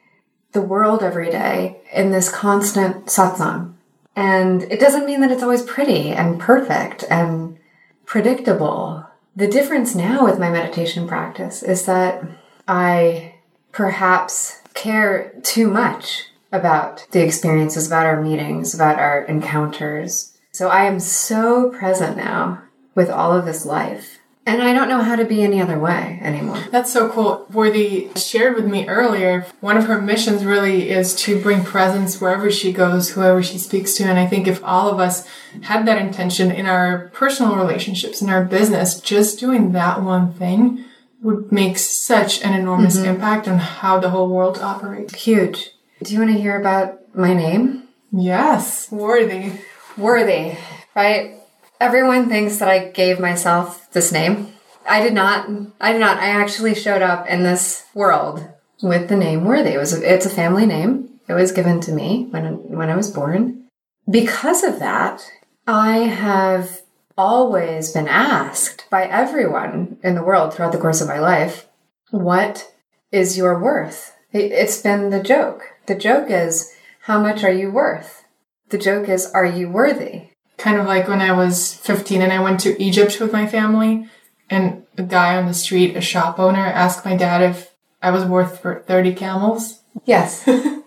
the 0.52 0.62
world 0.62 1.02
every 1.02 1.30
day 1.30 1.80
in 1.93 2.10
this 2.10 2.30
constant 2.30 3.06
satsang. 3.06 3.75
And 4.17 4.63
it 4.65 4.80
doesn't 4.80 5.06
mean 5.06 5.21
that 5.21 5.30
it's 5.30 5.43
always 5.43 5.63
pretty 5.63 6.10
and 6.10 6.41
perfect 6.41 7.04
and 7.10 7.58
predictable. 8.06 9.06
The 9.36 9.47
difference 9.47 9.95
now 9.95 10.25
with 10.25 10.39
my 10.39 10.50
meditation 10.50 11.06
practice 11.06 11.63
is 11.63 11.84
that 11.86 12.25
I 12.67 13.34
perhaps 13.71 14.63
care 14.75 15.34
too 15.43 15.69
much 15.69 16.27
about 16.52 17.06
the 17.11 17.25
experiences, 17.25 17.87
about 17.87 18.06
our 18.06 18.23
meetings, 18.23 18.75
about 18.75 18.99
our 18.99 19.23
encounters. 19.25 20.37
So 20.52 20.69
I 20.69 20.84
am 20.84 21.00
so 21.00 21.71
present 21.71 22.17
now 22.17 22.63
with 22.95 23.11
all 23.11 23.32
of 23.37 23.45
this 23.45 23.65
life 23.65 24.19
and 24.49 24.63
I 24.63 24.73
don't 24.73 24.89
know 24.89 25.02
how 25.02 25.15
to 25.15 25.26
be 25.26 25.43
any 25.43 25.61
other 25.61 25.78
way 25.78 26.19
anymore. 26.23 26.65
That's 26.71 26.91
so 26.91 27.11
cool. 27.11 27.47
Worthy 27.52 28.08
shared 28.17 28.56
with 28.56 28.65
me 28.65 28.89
earlier, 28.89 29.47
one 29.61 29.76
of 29.76 29.84
her 29.84 30.00
missions 30.00 30.43
really 30.43 30.89
is 30.89 31.15
to 31.17 31.39
bring 31.39 31.65
presence 31.65 32.19
wherever 32.19 32.50
she 32.50 32.73
goes, 32.73 33.11
whoever 33.11 33.43
she 33.43 33.58
speaks 33.58 33.95
to. 33.97 34.04
And 34.04 34.19
I 34.19 34.26
think 34.26 34.47
if 34.47 34.65
all 34.65 34.89
of 34.89 35.00
us 35.00 35.28
had 35.65 35.87
that 35.87 36.00
intention 36.00 36.50
in 36.50 36.65
our 36.65 37.11
personal 37.13 37.56
relationships, 37.56 38.23
in 38.23 38.30
our 38.30 38.43
business, 38.43 38.99
just 39.02 39.39
doing 39.39 39.73
that 39.73 40.02
one 40.02 40.32
thing 40.32 40.82
would 41.21 41.52
make 41.52 41.76
such 41.76 42.43
an 42.43 42.54
enormous 42.58 42.97
mm-hmm. 42.97 43.11
impact 43.11 43.49
on 43.49 43.58
how 43.58 44.00
the 44.00 44.08
whole 44.08 44.30
world 44.30 44.56
operates. 44.61 45.13
Huge. 45.15 45.73
Do 46.02 46.15
you 46.15 46.21
want 46.21 46.32
to 46.32 46.41
hear 46.41 46.58
about 46.58 47.15
my 47.17 47.34
name? 47.34 47.89
Yes, 48.13 48.91
Worthy. 48.93 49.52
Worthy, 49.97 50.56
right? 50.95 51.34
Everyone 51.80 52.28
thinks 52.28 52.58
that 52.58 52.69
I 52.69 52.89
gave 52.91 53.19
myself 53.19 53.91
this 53.93 54.13
name. 54.13 54.52
I 54.89 55.02
did 55.02 55.13
not. 55.13 55.49
I 55.80 55.93
did 55.93 56.00
not. 56.00 56.19
I 56.19 56.28
actually 56.28 56.75
showed 56.75 57.02
up 57.02 57.26
in 57.26 57.43
this 57.43 57.84
world 57.95 58.47
with 58.82 59.08
the 59.08 59.17
name 59.17 59.45
Worthy. 59.45 59.71
It 59.71 59.78
was 59.78 59.93
a, 59.93 60.15
it's 60.15 60.26
a 60.26 60.30
family 60.30 60.67
name. 60.67 61.21
It 61.28 61.34
was 61.34 61.52
given 61.52 61.80
to 61.82 61.93
me 61.93 62.28
when 62.30 62.45
when 62.76 62.91
I 62.91 62.97
was 62.97 63.11
born. 63.11 63.67
Because 64.08 64.63
of 64.63 64.78
that, 64.78 65.28
I 65.67 65.99
have 65.99 66.82
always 67.17 67.91
been 67.91 68.08
asked 68.08 68.87
by 68.89 69.04
everyone 69.04 69.99
in 70.04 70.15
the 70.15 70.23
world 70.23 70.54
throughout 70.54 70.73
the 70.73 70.78
course 70.78 71.00
of 71.00 71.08
my 71.08 71.19
life, 71.19 71.67
what 72.11 72.73
is 73.11 73.37
your 73.37 73.61
worth? 73.61 74.15
It's 74.32 74.80
been 74.80 75.11
the 75.11 75.23
joke. 75.23 75.75
The 75.89 75.97
joke 75.97 76.31
is, 76.31 76.73
how 77.03 77.21
much 77.21 77.43
are 77.43 77.53
you 77.53 77.71
worth? 77.71 78.25
The 78.69 78.79
joke 78.79 79.09
is, 79.09 79.27
are 79.33 79.47
you 79.47 79.69
worthy? 79.69 80.29
kind 80.59 80.77
of 80.79 80.87
like 80.87 81.09
when 81.09 81.23
I 81.23 81.33
was 81.33 81.73
15 81.73 82.21
and 82.21 82.33
I 82.33 82.43
went 82.43 82.61
to 82.61 82.81
Egypt 82.83 83.19
with 83.21 83.33
my 83.33 83.47
family, 83.47 84.09
and 84.51 84.85
a 84.99 85.03
guy 85.03 85.37
on 85.37 85.47
the 85.47 85.55
street, 85.55 85.97
a 85.97 86.01
shop 86.01 86.39
owner, 86.39 86.67
asked 86.67 87.05
my 87.05 87.17
dad 87.17 87.43
if 87.43 87.75
I 88.03 88.11
was 88.11 88.25
worth 88.25 88.61
30 88.61 89.15
camels. 89.15 89.83
Yes. 90.05 90.45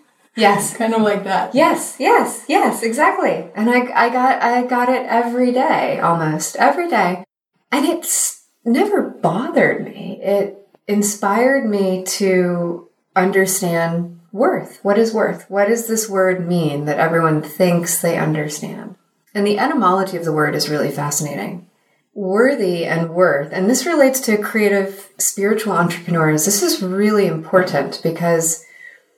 yes. 0.35 0.75
kind 0.75 0.93
of 0.93 1.01
like 1.01 1.23
that. 1.23 1.55
Yes, 1.55 1.95
yes, 1.99 2.45
yes, 2.47 2.83
exactly. 2.83 3.49
And 3.55 3.69
I, 3.69 3.81
I 3.93 4.09
got 4.09 4.41
I 4.41 4.65
got 4.65 4.89
it 4.89 5.05
every 5.07 5.51
day, 5.51 5.99
almost 5.99 6.55
every 6.57 6.89
day. 6.89 7.23
And 7.71 7.85
it's 7.85 8.45
never 8.65 9.03
bothered 9.03 9.85
me. 9.85 10.19
It 10.21 10.67
inspired 10.87 11.69
me 11.69 12.03
to 12.03 12.89
understand 13.15 14.19
worth. 14.31 14.79
What 14.83 14.97
is 14.97 15.13
worth? 15.13 15.49
What 15.49 15.67
does 15.67 15.87
this 15.87 16.09
word 16.09 16.47
mean 16.47 16.85
that 16.85 16.99
everyone 16.99 17.41
thinks 17.41 18.01
they 18.01 18.17
understand? 18.17 18.95
And 19.33 19.45
the 19.45 19.59
etymology 19.59 20.17
of 20.17 20.25
the 20.25 20.33
word 20.33 20.55
is 20.55 20.69
really 20.69 20.91
fascinating. 20.91 21.69
Worthy 22.13 22.85
and 22.85 23.11
worth, 23.11 23.53
and 23.53 23.69
this 23.69 23.85
relates 23.85 24.19
to 24.21 24.37
creative 24.37 25.09
spiritual 25.17 25.71
entrepreneurs. 25.71 26.43
This 26.43 26.61
is 26.61 26.83
really 26.83 27.25
important 27.25 28.01
because 28.03 28.65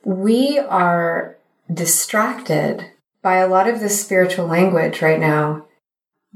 we 0.03 0.59
are 0.59 1.37
distracted 1.73 2.85
by 3.23 3.37
a 3.37 3.47
lot 3.47 3.67
of 3.67 3.79
this 3.79 3.99
spiritual 3.99 4.45
language 4.45 5.01
right 5.01 5.19
now 5.19 5.65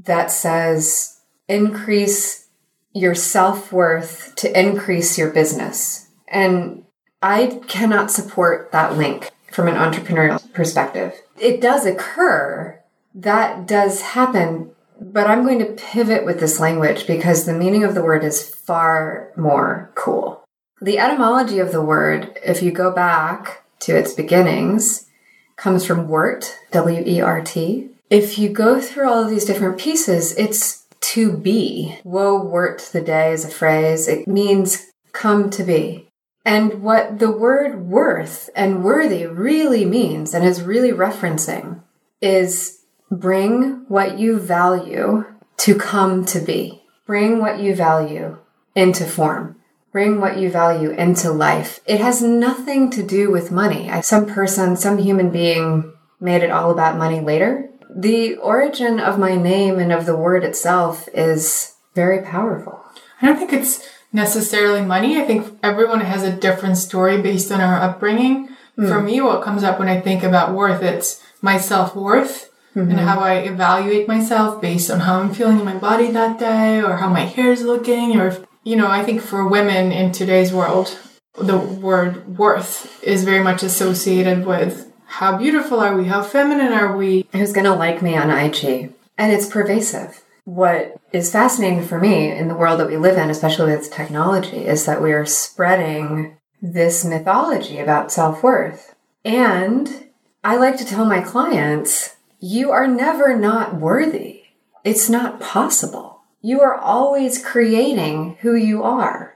that 0.04 0.32
says 0.32 1.20
increase 1.48 2.48
your 2.94 3.13
self 3.13 3.72
worth 3.72 4.34
to 4.38 4.60
increase 4.60 5.16
your 5.16 5.30
business. 5.30 6.08
And 6.28 6.86
I 7.21 7.62
cannot 7.67 8.12
support 8.12 8.71
that 8.71 8.97
link 8.97 9.32
from 9.51 9.67
an 9.67 9.75
entrepreneurial 9.75 10.53
perspective. 10.53 11.13
It 11.39 11.62
does 11.62 11.86
occur 11.86 12.80
that 13.15 13.67
does 13.67 14.01
happen, 14.01 14.69
but 15.01 15.27
I'm 15.27 15.43
going 15.43 15.60
to 15.60 15.65
pivot 15.73 16.25
with 16.25 16.39
this 16.39 16.60
language 16.60 17.08
because 17.08 17.45
the 17.45 17.53
meaning 17.53 17.84
of 17.84 17.95
the 17.95 18.03
word 18.03 18.23
is 18.23 18.47
far 18.47 19.32
more 19.36 19.91
cool. 19.95 20.43
The 20.80 20.99
etymology 20.99 21.58
of 21.58 21.71
the 21.71 21.82
word, 21.82 22.38
if 22.45 22.62
you 22.62 22.71
go 22.71 22.91
back 22.91 23.63
to 23.80 23.95
its 23.95 24.13
beginnings, 24.13 25.08
comes 25.56 25.84
from 25.86 26.08
wort, 26.08 26.56
W 26.71 27.03
E 27.03 27.19
R 27.19 27.41
T. 27.41 27.89
If 28.12 28.38
you 28.38 28.49
go 28.49 28.80
through 28.80 29.10
all 29.10 29.23
of 29.23 29.30
these 29.32 29.45
different 29.45 29.80
pieces, 29.80 30.38
it's 30.38 30.86
to 30.99 31.36
be. 31.36 31.97
Woe 32.03 32.41
wort 32.41 32.89
the 32.93 33.01
day 33.01 33.32
is 33.32 33.43
a 33.43 33.49
phrase. 33.49 34.08
It 34.08 34.27
means 34.27 34.86
come 35.13 35.49
to 35.49 35.63
be. 35.63 36.07
And 36.48 36.82
what 36.82 37.20
the 37.20 37.30
word 37.30 37.88
worth 37.88 38.50
and 38.56 38.84
worthy 38.84 39.26
really 39.28 39.86
means 39.86 40.34
and 40.34 40.46
is 40.46 40.64
really 40.64 40.92
referencing 40.92 41.84
is 42.22 42.78
Bring 43.10 43.86
what 43.88 44.20
you 44.20 44.38
value 44.38 45.24
to 45.58 45.76
come 45.76 46.26
to 46.26 46.42
be. 46.42 46.84
Bring 47.06 47.40
what 47.40 47.60
you 47.60 47.74
value 47.74 48.38
into 48.76 49.06
form. 49.06 49.56
bring 49.92 50.22
what 50.22 50.38
you 50.38 50.52
value 50.52 50.92
into 50.92 51.32
life. 51.32 51.80
It 51.88 52.00
has 52.00 52.22
nothing 52.22 52.92
to 52.92 53.02
do 53.02 53.32
with 53.32 53.52
money. 53.52 53.90
Some 54.04 54.28
person, 54.28 54.76
some 54.76 55.00
human 55.00 55.32
being 55.32 55.92
made 56.20 56.44
it 56.44 56.52
all 56.52 56.70
about 56.70 57.00
money 57.00 57.20
later. 57.20 57.70
The 57.96 58.36
origin 58.36 59.00
of 59.00 59.18
my 59.18 59.36
name 59.36 59.80
and 59.80 59.92
of 59.92 60.06
the 60.06 60.16
word 60.16 60.44
itself 60.44 61.10
is 61.14 61.74
very 61.96 62.22
powerful. 62.22 62.80
I 63.22 63.26
don't 63.26 63.38
think 63.38 63.54
it's 63.54 63.90
necessarily 64.17 64.82
money. 64.82 65.21
I 65.21 65.25
think 65.25 65.58
everyone 65.63 66.01
has 66.01 66.23
a 66.23 66.36
different 66.36 66.77
story 66.77 67.21
based 67.21 67.51
on 67.51 67.62
our 67.62 67.80
upbringing. 67.80 68.49
Mm. 68.77 68.89
For 68.89 68.99
me, 68.99 69.21
what 69.21 69.43
comes 69.43 69.63
up 69.63 69.80
when 69.80 69.88
I 69.88 70.01
think 70.01 70.23
about 70.23 70.53
worth, 70.53 70.82
it's 70.82 71.23
my 71.41 71.58
self 71.58 71.95
worth 71.95 72.51
mm-hmm. 72.75 72.89
and 72.89 72.99
how 72.99 73.19
I 73.19 73.36
evaluate 73.36 74.08
myself 74.08 74.60
based 74.60 74.89
on 74.89 75.01
how 75.01 75.19
I'm 75.19 75.34
feeling 75.34 75.60
in 75.60 75.65
my 75.65 75.77
body 75.77 76.12
that 76.12 76.39
day 76.39 76.82
or 76.82 76.97
how 76.97 77.10
my 77.10 77.21
hair 77.21 77.51
is 77.51 77.62
looking. 77.62 78.19
Or, 78.19 78.36
you 78.63 78.75
know, 78.75 78.88
I 78.88 79.03
think 79.03 79.21
for 79.21 79.47
women 79.47 79.91
in 79.91 80.12
today's 80.12 80.51
world, 80.51 80.97
the 81.38 81.58
word 81.58 82.38
worth 82.38 83.01
is 83.03 83.23
very 83.23 83.43
much 83.43 83.62
associated 83.62 84.45
with 84.45 84.91
how 85.06 85.38
beautiful 85.38 85.80
are 85.80 85.95
we? 85.95 86.06
How 86.06 86.23
feminine 86.23 86.73
are 86.73 86.97
we? 86.97 87.27
Who's 87.32 87.53
going 87.53 87.65
to 87.65 87.73
like 87.73 88.01
me 88.01 88.17
on 88.17 88.32
IG? 88.32 88.93
And 89.17 89.32
it's 89.32 89.47
pervasive. 89.47 90.23
What 90.48 90.96
is 91.12 91.30
fascinating 91.30 91.84
for 91.84 92.00
me 92.00 92.32
in 92.32 92.48
the 92.48 92.56
world 92.56 92.80
that 92.80 92.88
we 92.88 92.96
live 92.96 93.18
in, 93.18 93.30
especially 93.30 93.76
with 93.76 93.92
technology, 93.92 94.66
is 94.66 94.86
that 94.86 95.02
we 95.02 95.12
are 95.12 95.26
spreading 95.26 96.38
this 96.62 97.04
mythology 97.04 97.80
about 97.80 98.14
self 98.14 98.42
worth. 98.42 98.96
And 99.26 100.06
I 100.46 100.56
like 100.56 100.78
to 100.78 100.86
tell 100.86 101.04
my 101.04 101.20
clients, 101.20 102.16
you 102.40 102.72
are 102.72 102.88
never 102.88 103.38
not 103.38 103.76
worthy. 103.76 104.44
It's 104.86 105.10
not 105.10 105.42
possible. 105.42 106.22
You 106.42 106.62
are 106.62 106.78
always 106.78 107.44
creating 107.44 108.38
who 108.40 108.56
you 108.56 108.84
are. 108.84 109.36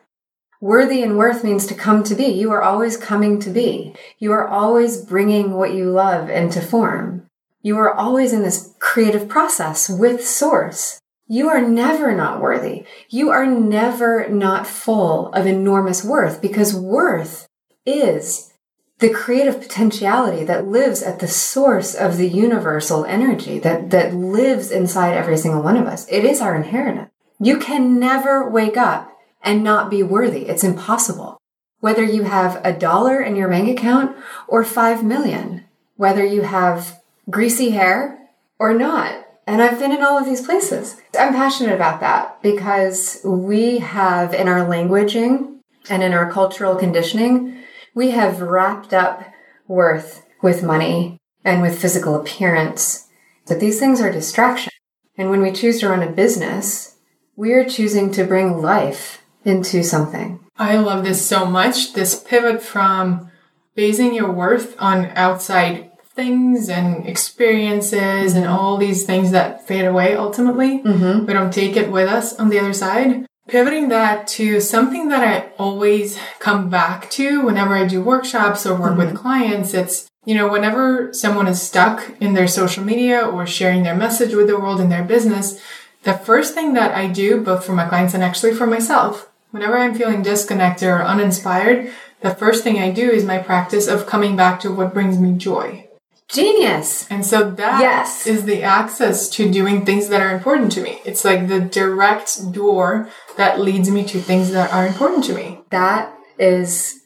Worthy 0.62 1.04
and 1.04 1.18
worth 1.18 1.44
means 1.44 1.68
to 1.68 1.76
come 1.76 2.06
to 2.06 2.16
be. 2.16 2.28
You 2.28 2.54
are 2.54 2.64
always 2.64 2.96
coming 2.96 3.38
to 3.42 3.50
be. 3.50 3.94
You 4.18 4.32
are 4.32 4.48
always 4.48 5.04
bringing 5.04 5.52
what 5.52 5.74
you 5.74 5.92
love 5.92 6.30
into 6.30 6.62
form. 6.62 7.28
You 7.62 7.78
are 7.80 7.94
always 7.94 8.32
in 8.32 8.44
this 8.44 8.74
creative 8.80 9.28
process 9.28 9.90
with 9.90 10.26
source. 10.26 11.01
You 11.32 11.48
are 11.48 11.62
never 11.62 12.14
not 12.14 12.42
worthy. 12.42 12.84
You 13.08 13.30
are 13.30 13.46
never 13.46 14.28
not 14.28 14.68
full 14.68 15.32
of 15.32 15.46
enormous 15.46 16.04
worth 16.04 16.42
because 16.42 16.76
worth 16.76 17.48
is 17.86 18.52
the 19.00 19.08
creative 19.10 19.62
potentiality 19.62 20.44
that 20.44 20.68
lives 20.68 21.02
at 21.02 21.20
the 21.20 21.30
source 21.30 21.96
of 21.96 22.18
the 22.18 22.28
universal 22.28 23.06
energy 23.06 23.60
that, 23.60 23.92
that 23.92 24.14
lives 24.14 24.72
inside 24.72 25.14
every 25.14 25.38
single 25.38 25.64
one 25.64 25.78
of 25.78 25.88
us. 25.88 26.06
It 26.10 26.26
is 26.26 26.42
our 26.42 26.54
inheritance. 26.54 27.10
You 27.40 27.60
can 27.60 27.98
never 27.98 28.50
wake 28.50 28.76
up 28.76 29.18
and 29.42 29.64
not 29.64 29.90
be 29.90 30.04
worthy. 30.04 30.50
It's 30.50 30.66
impossible. 30.66 31.40
Whether 31.80 32.04
you 32.04 32.24
have 32.24 32.60
a 32.66 32.74
dollar 32.74 33.22
in 33.22 33.38
your 33.38 33.48
bank 33.48 33.70
account 33.70 34.18
or 34.50 34.66
five 34.66 35.02
million, 35.02 35.64
whether 35.96 36.26
you 36.26 36.42
have 36.42 37.02
greasy 37.30 37.70
hair 37.70 38.28
or 38.60 38.74
not, 38.74 39.31
and 39.52 39.62
I've 39.62 39.80
been 39.80 39.92
in 39.92 40.02
all 40.02 40.18
of 40.18 40.26
these 40.26 40.46
places. 40.46 40.96
I'm 41.20 41.34
passionate 41.34 41.76
about 41.76 42.00
that 42.00 42.42
because 42.42 43.20
we 43.26 43.80
have 43.80 44.34
in 44.34 44.48
our 44.48 44.66
languaging 44.66 45.58
and 45.90 46.02
in 46.02 46.14
our 46.14 46.32
cultural 46.32 46.78
conditioning, 46.78 47.62
we 47.94 48.12
have 48.12 48.40
wrapped 48.40 48.94
up 48.94 49.26
worth 49.68 50.26
with 50.42 50.64
money 50.64 51.18
and 51.44 51.62
with 51.62 51.82
physical 51.82 52.16
appearance. 52.16 53.10
But 53.46 53.60
these 53.60 53.78
things 53.78 54.00
are 54.00 54.10
distraction. 54.10 54.72
And 55.18 55.30
when 55.30 55.42
we 55.42 55.52
choose 55.52 55.82
to 55.82 55.90
run 55.90 56.02
a 56.02 56.10
business, 56.10 56.96
we 57.36 57.52
are 57.52 57.66
choosing 57.68 58.10
to 58.14 58.24
bring 58.24 58.62
life 58.62 59.22
into 59.44 59.84
something. 59.84 60.40
I 60.58 60.78
love 60.78 61.04
this 61.04 61.28
so 61.28 61.46
much. 61.46 61.92
This 61.92 62.18
pivot 62.18 62.64
from 62.64 63.30
basing 63.76 64.14
your 64.14 64.32
worth 64.32 64.78
on 64.80 65.08
outside 65.08 65.91
things 66.22 66.70
and 66.70 67.08
experiences 67.08 68.36
and 68.36 68.46
all 68.46 68.78
these 68.78 69.06
things 69.06 69.32
that 69.32 69.68
fade 69.68 69.86
away 69.86 70.16
ultimately. 70.16 70.80
Mm-hmm. 70.84 71.26
We 71.26 71.34
don't 71.34 71.52
take 71.52 71.76
it 71.76 71.92
with 71.92 72.08
us 72.08 72.38
on 72.38 72.50
the 72.50 72.60
other 72.60 72.74
side. 72.74 73.26
Pivoting 73.48 73.90
that 73.90 74.28
to 74.38 74.62
something 74.62 75.10
that 75.10 75.24
I 75.28 75.52
always 75.58 76.20
come 76.38 76.70
back 76.70 77.10
to 77.12 77.42
whenever 77.42 77.74
I 77.74 77.88
do 77.88 78.04
workshops 78.04 78.68
or 78.68 78.80
work 78.80 78.92
mm-hmm. 78.92 79.14
with 79.14 79.16
clients, 79.16 79.74
it's 79.74 80.08
you 80.24 80.36
know, 80.36 80.48
whenever 80.48 81.12
someone 81.12 81.48
is 81.48 81.60
stuck 81.60 81.98
in 82.22 82.36
their 82.36 82.48
social 82.48 82.84
media 82.84 83.26
or 83.26 83.48
sharing 83.48 83.82
their 83.82 83.96
message 83.96 84.36
with 84.36 84.46
the 84.46 84.60
world 84.60 84.80
in 84.80 84.90
their 84.90 85.04
business, 85.04 85.60
the 86.04 86.14
first 86.14 86.54
thing 86.54 86.74
that 86.74 86.96
I 86.96 87.08
do, 87.08 87.42
both 87.42 87.66
for 87.66 87.74
my 87.74 87.88
clients 87.88 88.14
and 88.14 88.24
actually 88.24 88.54
for 88.54 88.68
myself, 88.68 89.32
whenever 89.50 89.76
I'm 89.76 89.96
feeling 89.96 90.22
disconnected 90.22 90.88
or 90.88 91.02
uninspired, 91.02 91.92
the 92.22 92.36
first 92.36 92.64
thing 92.64 92.78
I 92.78 92.92
do 92.92 93.10
is 93.10 93.26
my 93.26 93.40
practice 93.40 93.88
of 93.88 94.06
coming 94.06 94.36
back 94.36 94.60
to 94.60 94.72
what 94.72 94.94
brings 94.94 95.18
me 95.18 95.34
joy. 95.36 95.88
Genius. 96.32 97.10
And 97.10 97.26
so 97.26 97.52
that 97.52 97.82
yes. 97.82 98.26
is 98.26 98.46
the 98.46 98.64
access 98.64 99.30
to 99.32 99.52
doing 99.52 99.86
things 99.86 100.08
that 100.08 100.22
are 100.22 100.34
important 100.34 100.72
to 100.74 100.82
me. 100.82 101.00
It's 101.04 101.26
like 101.26 101.48
the 101.48 101.60
direct 101.60 102.52
door 102.54 103.10
that 103.38 103.60
leads 103.60 103.90
me 103.90 104.06
to 104.06 104.20
things 104.20 104.52
that 104.52 104.72
are 104.72 104.88
important 104.88 105.26
to 105.26 105.34
me. 105.34 105.60
That 105.72 106.14
is 106.40 107.02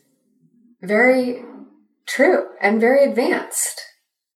very 0.82 1.44
true 2.06 2.50
and 2.62 2.80
very 2.80 3.04
advanced. 3.04 3.82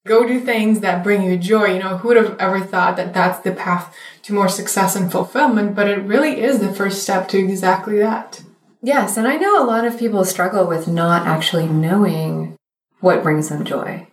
Go 0.08 0.26
do 0.26 0.40
things 0.40 0.80
that 0.80 1.04
bring 1.04 1.22
you 1.22 1.38
joy. 1.38 1.74
You 1.74 1.80
know, 1.80 1.98
who 1.98 2.08
would 2.08 2.18
have 2.18 2.40
ever 2.40 2.60
thought 2.60 2.96
that 2.98 3.14
that's 3.14 3.40
the 3.44 3.52
path 3.52 3.96
to 4.24 4.34
more 4.34 4.50
success 4.50 4.96
and 4.96 5.12
fulfillment? 5.12 5.76
But 5.76 5.88
it 5.88 6.02
really 6.02 6.42
is 6.42 6.60
the 6.60 6.74
first 6.74 7.04
step 7.04 7.28
to 7.30 7.38
exactly 7.38 8.00
that. 8.00 8.42
Yes. 8.82 9.18
And 9.18 9.28
I 9.28 9.36
know 9.36 9.62
a 9.62 9.68
lot 9.68 9.86
of 9.86 10.00
people 10.00 10.26
struggle 10.26 10.66
with 10.66 10.88
not 10.88 11.28
actually 11.28 11.68
knowing 11.68 12.56
what 13.02 13.22
brings 13.22 13.50
them 13.50 13.66
joy. 13.66 14.09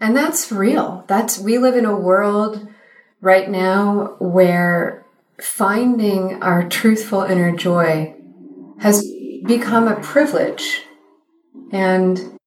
And 0.00 0.16
that's 0.16 0.50
real. 0.50 1.04
That's, 1.06 1.38
we 1.38 1.58
live 1.58 1.76
in 1.76 1.84
a 1.84 1.96
world 1.96 2.66
right 3.20 3.48
now 3.50 4.16
where 4.18 5.04
finding 5.40 6.42
our 6.42 6.68
truthful 6.68 7.22
inner 7.22 7.54
joy 7.54 8.14
has 8.80 9.06
become 9.46 9.88
a 9.88 10.00
privilege 10.00 10.82
and 11.70 12.38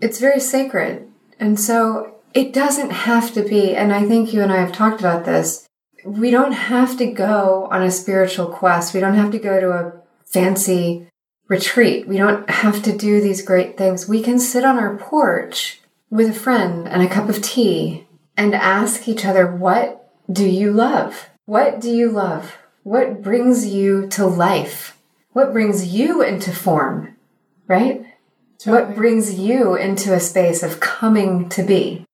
it's 0.00 0.20
very 0.20 0.40
sacred. 0.40 1.08
And 1.38 1.58
so 1.58 2.16
it 2.34 2.52
doesn't 2.52 2.90
have 2.90 3.32
to 3.34 3.42
be, 3.42 3.74
and 3.74 3.92
I 3.92 4.06
think 4.06 4.32
you 4.32 4.42
and 4.42 4.52
I 4.52 4.58
have 4.58 4.72
talked 4.72 5.00
about 5.00 5.24
this. 5.24 5.66
We 6.04 6.30
don't 6.30 6.52
have 6.52 6.96
to 6.98 7.06
go 7.06 7.68
on 7.70 7.82
a 7.82 7.90
spiritual 7.90 8.46
quest. 8.46 8.94
We 8.94 9.00
don't 9.00 9.16
have 9.16 9.32
to 9.32 9.38
go 9.38 9.60
to 9.60 9.70
a 9.70 9.92
fancy 10.26 11.08
retreat. 11.48 12.06
We 12.06 12.16
don't 12.16 12.48
have 12.48 12.82
to 12.84 12.96
do 12.96 13.20
these 13.20 13.42
great 13.42 13.76
things. 13.76 14.08
We 14.08 14.22
can 14.22 14.38
sit 14.38 14.64
on 14.64 14.78
our 14.78 14.96
porch 14.96 15.79
with 16.10 16.30
a 16.30 16.34
friend 16.34 16.88
and 16.88 17.02
a 17.02 17.08
cup 17.08 17.28
of 17.28 17.40
tea 17.40 18.06
and 18.36 18.54
ask 18.54 19.08
each 19.08 19.24
other, 19.24 19.46
what 19.46 20.10
do 20.30 20.46
you 20.46 20.72
love? 20.72 21.30
What 21.46 21.80
do 21.80 21.90
you 21.90 22.10
love? 22.10 22.56
What 22.82 23.22
brings 23.22 23.66
you 23.66 24.08
to 24.08 24.26
life? 24.26 24.96
What 25.32 25.52
brings 25.52 25.94
you 25.94 26.22
into 26.22 26.52
form? 26.52 27.16
Right? 27.68 28.04
Totally. 28.58 28.82
What 28.82 28.96
brings 28.96 29.38
you 29.38 29.74
into 29.74 30.12
a 30.12 30.20
space 30.20 30.62
of 30.62 30.80
coming 30.80 31.48
to 31.50 31.62
be? 31.62 32.04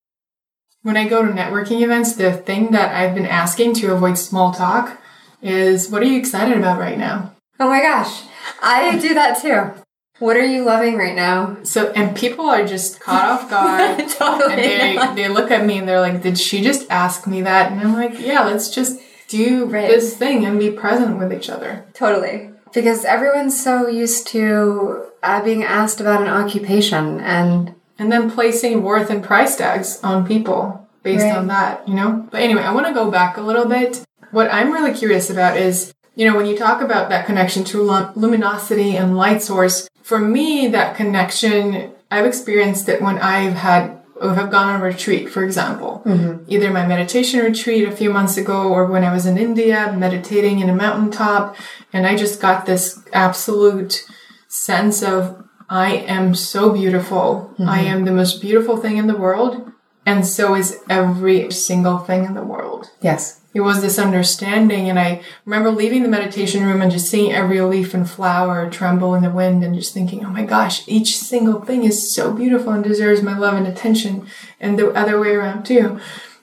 When 0.82 0.96
I 0.96 1.08
go 1.08 1.24
to 1.26 1.32
networking 1.32 1.80
events, 1.80 2.14
the 2.14 2.32
thing 2.32 2.70
that 2.72 2.94
I've 2.94 3.14
been 3.14 3.26
asking 3.26 3.74
to 3.74 3.92
avoid 3.92 4.18
small 4.18 4.52
talk 4.52 5.00
is 5.42 5.90
what 5.90 6.02
are 6.02 6.06
you 6.06 6.18
excited 6.18 6.56
about 6.56 6.78
right 6.78 6.98
now? 6.98 7.34
Oh 7.58 7.68
my 7.68 7.80
gosh, 7.80 8.22
I 8.62 8.98
do 8.98 9.14
that 9.14 9.40
too. 9.40 9.82
What 10.18 10.36
are 10.36 10.44
you 10.44 10.64
loving 10.64 10.96
right 10.96 11.14
now? 11.14 11.58
So, 11.62 11.92
and 11.92 12.16
people 12.16 12.46
are 12.46 12.66
just 12.66 13.00
caught 13.00 13.28
off 13.28 13.50
guard. 13.50 14.08
totally. 14.08 14.52
And 14.54 15.16
they, 15.16 15.22
they 15.22 15.28
look 15.28 15.50
at 15.50 15.64
me 15.64 15.78
and 15.78 15.88
they're 15.88 16.00
like, 16.00 16.22
did 16.22 16.38
she 16.38 16.62
just 16.62 16.90
ask 16.90 17.26
me 17.26 17.42
that? 17.42 17.72
And 17.72 17.80
I'm 17.80 17.92
like, 17.92 18.18
yeah, 18.18 18.44
let's 18.44 18.70
just 18.70 18.98
do 19.28 19.66
right. 19.66 19.88
this 19.88 20.16
thing 20.16 20.46
and 20.46 20.58
be 20.58 20.70
present 20.70 21.18
with 21.18 21.32
each 21.32 21.50
other. 21.50 21.84
Totally. 21.92 22.50
Because 22.72 23.04
everyone's 23.04 23.60
so 23.62 23.88
used 23.88 24.26
to 24.28 25.06
uh, 25.22 25.42
being 25.42 25.64
asked 25.64 26.00
about 26.00 26.22
an 26.22 26.28
occupation 26.28 27.20
and. 27.20 27.74
And 27.98 28.12
then 28.12 28.30
placing 28.30 28.82
worth 28.82 29.08
and 29.08 29.24
price 29.24 29.56
tags 29.56 30.00
on 30.02 30.26
people 30.26 30.86
based 31.02 31.24
right. 31.24 31.36
on 31.36 31.46
that, 31.46 31.88
you 31.88 31.94
know? 31.94 32.28
But 32.30 32.42
anyway, 32.42 32.60
I 32.60 32.72
want 32.74 32.86
to 32.86 32.92
go 32.92 33.10
back 33.10 33.38
a 33.38 33.40
little 33.40 33.64
bit. 33.64 34.04
What 34.32 34.52
I'm 34.52 34.70
really 34.70 34.92
curious 34.92 35.30
about 35.30 35.56
is 35.56 35.94
you 36.16 36.26
know, 36.26 36.34
when 36.34 36.46
you 36.46 36.56
talk 36.56 36.80
about 36.80 37.10
that 37.10 37.26
connection 37.26 37.62
to 37.64 37.82
luminosity 38.16 38.96
and 38.96 39.16
light 39.16 39.42
source, 39.42 39.88
for 40.06 40.20
me, 40.20 40.68
that 40.68 40.96
connection, 40.96 41.90
I've 42.12 42.26
experienced 42.26 42.88
it 42.88 43.02
when 43.02 43.18
I've 43.18 43.54
had 43.54 44.00
have 44.22 44.52
gone 44.52 44.68
on 44.68 44.80
a 44.80 44.84
retreat, 44.84 45.28
for 45.28 45.42
example. 45.42 46.02
Mm-hmm. 46.06 46.44
Either 46.46 46.70
my 46.70 46.86
meditation 46.86 47.40
retreat 47.40 47.88
a 47.88 47.90
few 47.90 48.12
months 48.12 48.36
ago 48.36 48.72
or 48.72 48.86
when 48.86 49.02
I 49.02 49.12
was 49.12 49.26
in 49.26 49.36
India 49.36 49.92
meditating 49.92 50.60
in 50.60 50.70
a 50.70 50.74
mountaintop. 50.74 51.56
And 51.92 52.06
I 52.06 52.16
just 52.16 52.40
got 52.40 52.66
this 52.66 53.02
absolute 53.12 54.06
sense 54.46 55.02
of 55.02 55.44
I 55.68 55.96
am 55.96 56.36
so 56.36 56.72
beautiful. 56.72 57.50
Mm-hmm. 57.54 57.68
I 57.68 57.80
am 57.80 58.04
the 58.04 58.12
most 58.12 58.40
beautiful 58.40 58.76
thing 58.76 58.98
in 58.98 59.08
the 59.08 59.16
world. 59.16 59.72
And 60.06 60.24
so 60.24 60.54
is 60.54 60.78
every 60.88 61.50
single 61.50 61.98
thing 61.98 62.24
in 62.24 62.34
the 62.34 62.44
world. 62.44 62.90
Yes. 63.02 63.40
It 63.56 63.60
was 63.60 63.80
this 63.80 63.98
understanding. 63.98 64.90
And 64.90 64.98
I 64.98 65.22
remember 65.46 65.70
leaving 65.70 66.02
the 66.02 66.10
meditation 66.10 66.62
room 66.62 66.82
and 66.82 66.92
just 66.92 67.10
seeing 67.10 67.32
every 67.32 67.58
leaf 67.62 67.94
and 67.94 68.08
flower 68.08 68.68
tremble 68.68 69.14
in 69.14 69.22
the 69.22 69.30
wind 69.30 69.64
and 69.64 69.74
just 69.74 69.94
thinking, 69.94 70.24
oh 70.26 70.28
my 70.28 70.44
gosh, 70.44 70.86
each 70.86 71.16
single 71.16 71.62
thing 71.62 71.82
is 71.82 72.12
so 72.12 72.34
beautiful 72.34 72.72
and 72.72 72.84
deserves 72.84 73.22
my 73.22 73.36
love 73.36 73.54
and 73.54 73.66
attention. 73.66 74.26
And 74.60 74.78
the 74.78 74.90
other 74.90 75.18
way 75.18 75.30
around 75.30 75.64
too. 75.64 75.98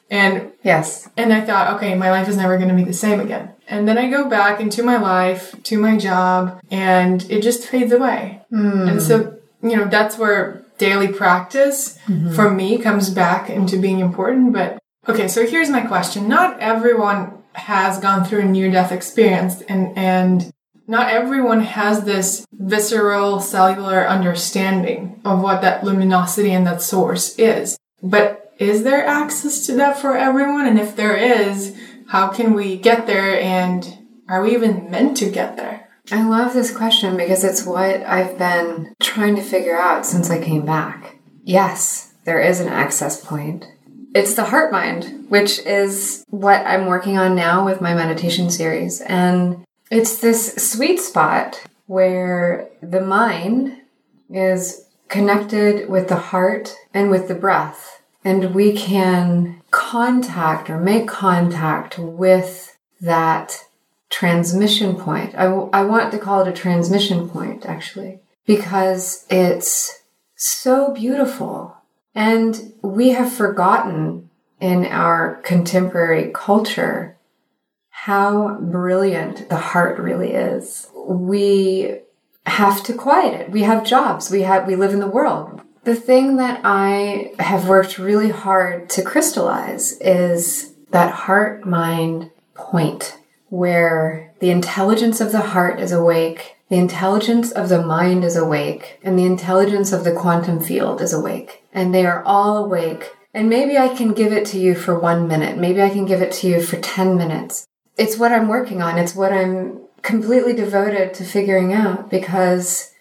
And 0.10 0.52
yes. 0.64 1.08
And 1.16 1.32
I 1.32 1.42
thought, 1.42 1.76
okay, 1.76 1.94
my 1.94 2.10
life 2.10 2.28
is 2.28 2.36
never 2.36 2.58
going 2.58 2.70
to 2.70 2.76
be 2.76 2.84
the 2.84 2.94
same 2.94 3.20
again. 3.20 3.52
And 3.68 3.88
then 3.88 4.00
I 4.00 4.10
go 4.10 4.28
back 4.28 4.60
into 4.60 4.82
my 4.82 4.98
life, 4.98 5.56
to 5.64 5.78
my 5.78 5.98
job, 5.98 6.60
and 6.72 7.24
it 7.30 7.44
just 7.44 7.68
fades 7.68 7.92
away. 7.92 8.42
Mm. 8.52 8.90
And 8.90 9.02
so, 9.02 9.38
you 9.62 9.78
know, 9.78 9.86
that's 9.86 10.18
where 10.18 10.66
daily 10.80 11.08
practice 11.08 11.98
mm-hmm. 12.08 12.34
for 12.34 12.50
me 12.50 12.80
comes 12.80 13.12
back 13.12 13.52
into 13.52 13.78
being 13.78 14.00
important. 14.00 14.52
But 14.52 14.83
okay, 15.08 15.28
so 15.28 15.46
here's 15.46 15.70
my 15.70 15.82
question. 15.82 16.28
Not 16.28 16.60
everyone 16.60 17.44
has 17.54 18.00
gone 18.00 18.26
through 18.26 18.42
a 18.42 18.46
near 18.46 18.72
death 18.72 18.92
experience 18.92 19.62
and, 19.62 19.98
and 19.98 20.52
not 20.88 21.10
everyone 21.10 21.62
has 21.62 22.04
this 22.04 22.46
visceral 22.52 23.40
cellular 23.40 24.08
understanding 24.08 25.22
of 25.24 25.42
what 25.42 25.62
that 25.62 25.84
luminosity 25.84 26.52
and 26.52 26.66
that 26.68 26.82
source 26.82 27.38
is. 27.38 27.78
But 28.02 28.54
is 28.60 28.84
there 28.84 29.06
access 29.06 29.66
to 29.68 29.74
that 29.76 29.98
for 29.98 30.18
everyone? 30.18 30.68
And 30.68 30.80
if 30.80 30.96
there 30.96 31.16
is, 31.16 31.76
how 32.08 32.30
can 32.30 32.54
we 32.54 32.78
get 32.78 33.08
there 33.08 33.40
and 33.40 33.98
are 34.28 34.42
we 34.42 34.54
even 34.54 34.90
meant 34.92 35.18
to 35.18 35.30
get 35.30 35.58
there? 35.58 35.90
I 36.12 36.28
love 36.28 36.54
this 36.54 36.76
question 36.76 37.16
because 37.16 37.44
it's 37.44 37.66
what 37.66 38.02
I've 38.04 38.38
been 38.38 38.94
trying 39.02 39.36
to 39.38 39.42
figure 39.42 39.78
out 39.78 40.06
since 40.06 40.30
I 40.30 40.44
came 40.44 40.66
back. 40.66 41.18
Yes, 41.44 42.14
there 42.26 42.42
is 42.42 42.60
an 42.60 42.68
access 42.68 43.24
point. 43.24 43.66
It's 44.16 44.36
the 44.36 44.46
heart 44.46 44.72
mind, 44.72 45.26
which 45.30 45.60
is 45.60 46.24
what 46.30 46.66
I'm 46.66 46.86
working 46.86 47.18
on 47.18 47.36
now 47.36 47.66
with 47.66 47.82
my 47.82 47.94
meditation 47.96 48.50
series. 48.52 49.02
And 49.02 49.66
it's 49.90 50.20
this 50.20 50.56
sweet 50.56 51.00
spot 51.00 51.64
where 51.88 52.70
the 52.82 53.02
mind 53.02 53.78
is 54.30 54.88
connected 55.08 55.90
with 55.90 56.10
the 56.10 56.16
heart 56.16 56.76
and 56.94 57.10
with 57.10 57.28
the 57.28 57.36
breath. 57.36 58.02
And 58.24 58.54
we 58.54 58.74
can 58.74 59.62
contact 59.72 60.70
or 60.70 60.80
make 60.80 61.08
contact 61.08 61.98
with 61.98 62.78
that 63.02 63.66
transmission 64.10 64.96
point. 64.96 65.36
I, 65.36 65.46
I 65.46 65.84
want 65.84 66.12
to 66.12 66.20
call 66.20 66.42
it 66.42 66.48
a 66.48 66.54
transmission 66.54 67.28
point, 67.30 67.66
actually, 67.66 68.20
because 68.46 69.26
it's 69.30 70.04
so 70.36 70.94
beautiful. 70.94 71.76
And 72.16 72.74
we 72.82 73.10
have 73.10 73.32
forgotten 73.32 74.30
in 74.60 74.86
our 74.86 75.36
contemporary 75.44 76.32
culture 76.34 77.18
how 77.90 78.56
brilliant 78.60 79.50
the 79.50 79.58
heart 79.58 80.00
really 80.00 80.34
is. 80.34 80.88
We 81.08 82.00
have 82.46 82.84
to 82.84 82.94
quiet 82.94 83.34
it. 83.34 83.52
We 83.52 83.64
have 83.64 83.86
jobs. 83.86 84.30
We 84.30 84.42
have, 84.42 84.68
we 84.68 84.76
live 84.76 84.94
in 84.94 85.00
the 85.00 85.08
world. 85.08 85.62
The 85.84 85.96
thing 85.96 86.38
that 86.38 86.62
I 86.64 87.34
have 87.40 87.68
worked 87.68 87.98
really 87.98 88.30
hard 88.30 88.90
to 88.92 89.02
crystallize 89.02 89.98
is 90.00 90.74
that 90.92 91.14
heart 91.14 91.66
mind 91.66 92.32
point 92.54 93.18
where 93.50 94.34
the 94.40 94.50
intelligence 94.50 95.20
of 95.20 95.32
the 95.32 95.42
heart 95.42 95.80
is 95.80 95.92
awake, 95.92 96.56
the 96.70 96.78
intelligence 96.78 97.52
of 97.52 97.70
the 97.70 97.82
mind 97.82 98.24
is 98.24 98.36
awake, 98.36 99.00
and 99.04 99.18
the 99.18 99.26
intelligence 99.26 99.92
of 99.92 100.04
the 100.04 100.14
quantum 100.14 100.60
field 100.60 101.02
is 101.02 101.14
awake. 101.14 101.63
And 101.74 101.94
they 101.94 102.06
are 102.06 102.24
all 102.24 102.64
awake. 102.64 103.16
And 103.34 103.50
maybe 103.50 103.78
I 103.78 103.90
can 103.90 104.14
give 104.14 104.32
it 104.32 104.46
to 104.48 104.60
you 104.60 104.76
for 104.76 104.98
one 104.98 105.28
minute. 105.28 105.58
Maybe 105.58 105.82
I 105.82 105.90
can 105.90 106.06
give 106.06 106.22
it 106.22 106.32
to 106.34 106.48
you 106.48 106.62
for 106.62 106.80
10 106.80 107.18
minutes. 107.18 107.68
It's 107.98 108.18
what 108.18 108.32
I'm 108.32 108.48
working 108.48 108.82
on. 108.82 108.98
It's 108.98 109.16
what 109.16 109.34
I'm 109.34 109.82
completely 110.04 110.54
devoted 110.54 111.14
to 111.16 111.24
figuring 111.24 111.74
out 111.74 112.10
because 112.10 112.94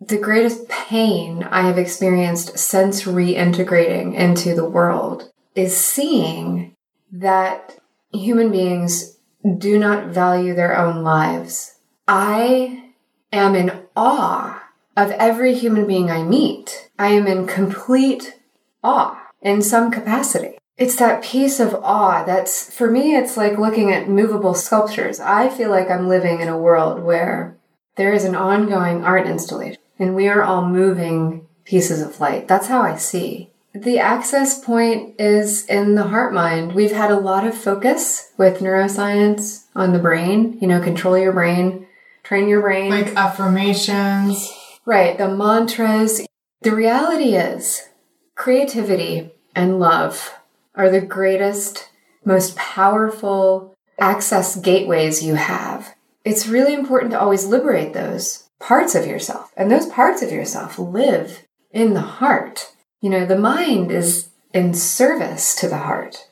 the 0.00 0.18
greatest 0.18 0.68
pain 0.68 1.42
I 1.44 1.62
have 1.62 1.78
experienced 1.78 2.58
since 2.58 3.04
reintegrating 3.04 4.14
into 4.14 4.54
the 4.54 4.68
world 4.68 5.30
is 5.54 5.76
seeing 5.76 6.74
that 7.10 7.78
human 8.12 8.52
beings 8.52 9.16
do 9.58 9.78
not 9.78 10.08
value 10.08 10.54
their 10.54 10.76
own 10.76 11.02
lives. 11.02 11.78
I 12.06 12.92
am 13.32 13.54
in 13.54 13.72
awe 13.96 14.55
of 14.96 15.10
every 15.12 15.54
human 15.54 15.86
being 15.86 16.10
I 16.10 16.22
meet. 16.22 16.90
I 16.98 17.08
am 17.08 17.26
in 17.26 17.46
complete 17.46 18.38
awe 18.82 19.20
in 19.42 19.62
some 19.62 19.90
capacity. 19.90 20.58
It's 20.76 20.96
that 20.96 21.22
piece 21.22 21.58
of 21.60 21.74
awe 21.74 22.24
that's, 22.24 22.74
for 22.74 22.90
me, 22.90 23.14
it's 23.14 23.36
like 23.36 23.58
looking 23.58 23.92
at 23.92 24.08
movable 24.08 24.54
sculptures. 24.54 25.20
I 25.20 25.48
feel 25.48 25.70
like 25.70 25.90
I'm 25.90 26.08
living 26.08 26.40
in 26.40 26.48
a 26.48 26.58
world 26.58 27.02
where 27.02 27.56
there 27.96 28.12
is 28.12 28.24
an 28.24 28.34
ongoing 28.34 29.04
art 29.04 29.26
installation 29.26 29.80
and 29.98 30.14
we 30.14 30.28
are 30.28 30.42
all 30.42 30.66
moving 30.66 31.46
pieces 31.64 32.02
of 32.02 32.20
light. 32.20 32.46
That's 32.46 32.66
how 32.66 32.82
I 32.82 32.96
see. 32.96 33.50
The 33.74 33.98
access 33.98 34.62
point 34.62 35.20
is 35.20 35.66
in 35.66 35.96
the 35.96 36.04
heart 36.04 36.32
mind. 36.32 36.74
We've 36.74 36.92
had 36.92 37.10
a 37.10 37.18
lot 37.18 37.46
of 37.46 37.54
focus 37.54 38.32
with 38.38 38.60
neuroscience 38.60 39.64
on 39.74 39.92
the 39.92 39.98
brain, 39.98 40.58
you 40.60 40.68
know, 40.68 40.80
control 40.80 41.18
your 41.18 41.32
brain, 41.32 41.86
train 42.22 42.48
your 42.48 42.62
brain. 42.62 42.90
Like 42.90 43.14
affirmations. 43.16 44.50
Right, 44.86 45.18
the 45.18 45.28
mantras. 45.28 46.24
The 46.62 46.72
reality 46.72 47.34
is 47.34 47.88
creativity 48.36 49.32
and 49.52 49.80
love 49.80 50.38
are 50.76 50.88
the 50.90 51.00
greatest, 51.00 51.88
most 52.24 52.54
powerful 52.54 53.74
access 53.98 54.54
gateways 54.54 55.24
you 55.24 55.34
have. 55.34 55.96
It's 56.24 56.46
really 56.46 56.72
important 56.72 57.10
to 57.10 57.20
always 57.20 57.46
liberate 57.46 57.94
those 57.94 58.48
parts 58.60 58.94
of 58.94 59.06
yourself. 59.06 59.52
And 59.56 59.72
those 59.72 59.86
parts 59.86 60.22
of 60.22 60.30
yourself 60.30 60.78
live 60.78 61.42
in 61.72 61.94
the 61.94 62.00
heart. 62.00 62.72
You 63.00 63.10
know, 63.10 63.26
the 63.26 63.38
mind 63.38 63.90
is 63.90 64.28
in 64.54 64.72
service 64.72 65.56
to 65.56 65.68
the 65.68 65.78
heart, 65.78 66.28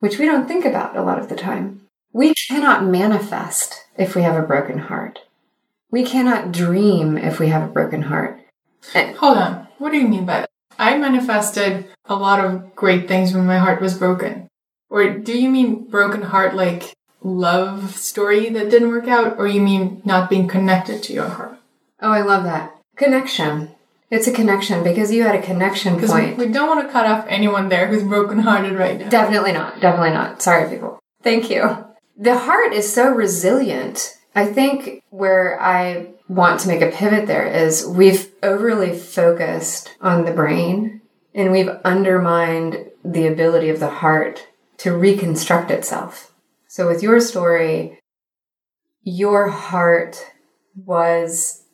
which 0.00 0.18
we 0.18 0.24
don't 0.24 0.48
think 0.48 0.64
about 0.64 0.96
a 0.96 1.02
lot 1.02 1.18
of 1.18 1.28
the 1.28 1.36
time. 1.36 1.82
We 2.14 2.32
cannot 2.48 2.86
manifest 2.86 3.84
if 3.98 4.16
we 4.16 4.22
have 4.22 4.42
a 4.42 4.46
broken 4.46 4.78
heart. 4.78 5.20
We 5.90 6.04
cannot 6.04 6.52
dream 6.52 7.16
if 7.16 7.38
we 7.38 7.48
have 7.48 7.62
a 7.62 7.72
broken 7.72 8.02
heart. 8.02 8.40
Eh. 8.94 9.12
Hold 9.14 9.38
on. 9.38 9.68
What 9.78 9.92
do 9.92 9.98
you 9.98 10.08
mean 10.08 10.26
by 10.26 10.40
that? 10.40 10.50
I 10.78 10.96
manifested 10.98 11.86
a 12.04 12.14
lot 12.14 12.44
of 12.44 12.74
great 12.76 13.08
things 13.08 13.32
when 13.32 13.46
my 13.46 13.58
heart 13.58 13.80
was 13.80 13.98
broken. 13.98 14.48
Or 14.90 15.10
do 15.10 15.38
you 15.38 15.48
mean 15.50 15.84
broken 15.88 16.22
heart 16.22 16.54
like 16.54 16.94
love 17.22 17.96
story 17.96 18.48
that 18.50 18.70
didn't 18.70 18.88
work 18.88 19.08
out? 19.08 19.38
Or 19.38 19.46
you 19.46 19.60
mean 19.60 20.02
not 20.04 20.30
being 20.30 20.46
connected 20.46 21.02
to 21.04 21.12
your 21.12 21.28
heart? 21.28 21.58
Oh, 22.00 22.12
I 22.12 22.22
love 22.22 22.44
that. 22.44 22.76
Connection. 22.96 23.74
It's 24.10 24.26
a 24.26 24.32
connection 24.32 24.82
because 24.82 25.12
you 25.12 25.24
had 25.24 25.34
a 25.34 25.42
connection 25.42 26.00
point. 26.00 26.38
We 26.38 26.46
don't 26.46 26.68
want 26.68 26.86
to 26.86 26.92
cut 26.92 27.06
off 27.06 27.26
anyone 27.28 27.68
there 27.68 27.88
who's 27.88 28.02
brokenhearted 28.02 28.78
right 28.78 28.98
now. 28.98 29.08
Definitely 29.10 29.52
not. 29.52 29.80
Definitely 29.80 30.12
not. 30.12 30.40
Sorry, 30.40 30.68
people. 30.70 30.98
Thank 31.22 31.50
you. 31.50 31.84
The 32.16 32.38
heart 32.38 32.72
is 32.72 32.90
so 32.92 33.10
resilient. 33.10 34.17
I 34.38 34.46
think 34.46 35.02
where 35.10 35.60
I 35.60 36.10
want 36.28 36.60
to 36.60 36.68
make 36.68 36.80
a 36.80 36.92
pivot 36.92 37.26
there 37.26 37.44
is 37.44 37.84
we've 37.84 38.30
overly 38.40 38.96
focused 38.96 39.92
on 40.00 40.24
the 40.24 40.30
brain 40.30 41.00
and 41.34 41.50
we've 41.50 41.70
undermined 41.84 42.88
the 43.04 43.26
ability 43.26 43.68
of 43.68 43.80
the 43.80 43.90
heart 43.90 44.46
to 44.76 44.96
reconstruct 44.96 45.72
itself. 45.72 46.32
So 46.68 46.86
with 46.86 47.02
your 47.02 47.18
story, 47.18 47.98
your 49.02 49.48
heart 49.48 50.24
was 50.86 51.64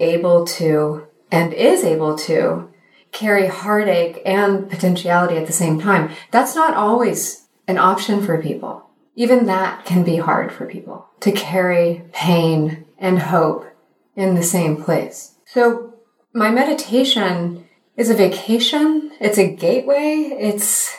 able 0.00 0.44
to 0.58 1.06
and 1.30 1.52
is 1.52 1.84
able 1.84 2.18
to 2.18 2.68
carry 3.12 3.46
heartache 3.46 4.22
and 4.26 4.68
potentiality 4.68 5.36
at 5.36 5.46
the 5.46 5.52
same 5.52 5.80
time. 5.80 6.10
That's 6.32 6.56
not 6.56 6.74
always 6.74 7.46
an 7.68 7.78
option 7.78 8.26
for 8.26 8.42
people. 8.42 8.87
Even 9.18 9.46
that 9.46 9.84
can 9.84 10.04
be 10.04 10.18
hard 10.18 10.52
for 10.52 10.64
people 10.64 11.08
to 11.18 11.32
carry 11.32 12.04
pain 12.12 12.84
and 12.98 13.18
hope 13.18 13.66
in 14.14 14.36
the 14.36 14.44
same 14.44 14.80
place. 14.80 15.34
So 15.44 15.94
my 16.32 16.52
meditation 16.52 17.66
is 17.96 18.10
a 18.10 18.14
vacation. 18.14 19.10
It's 19.18 19.36
a 19.36 19.52
gateway. 19.52 20.36
It's 20.38 20.96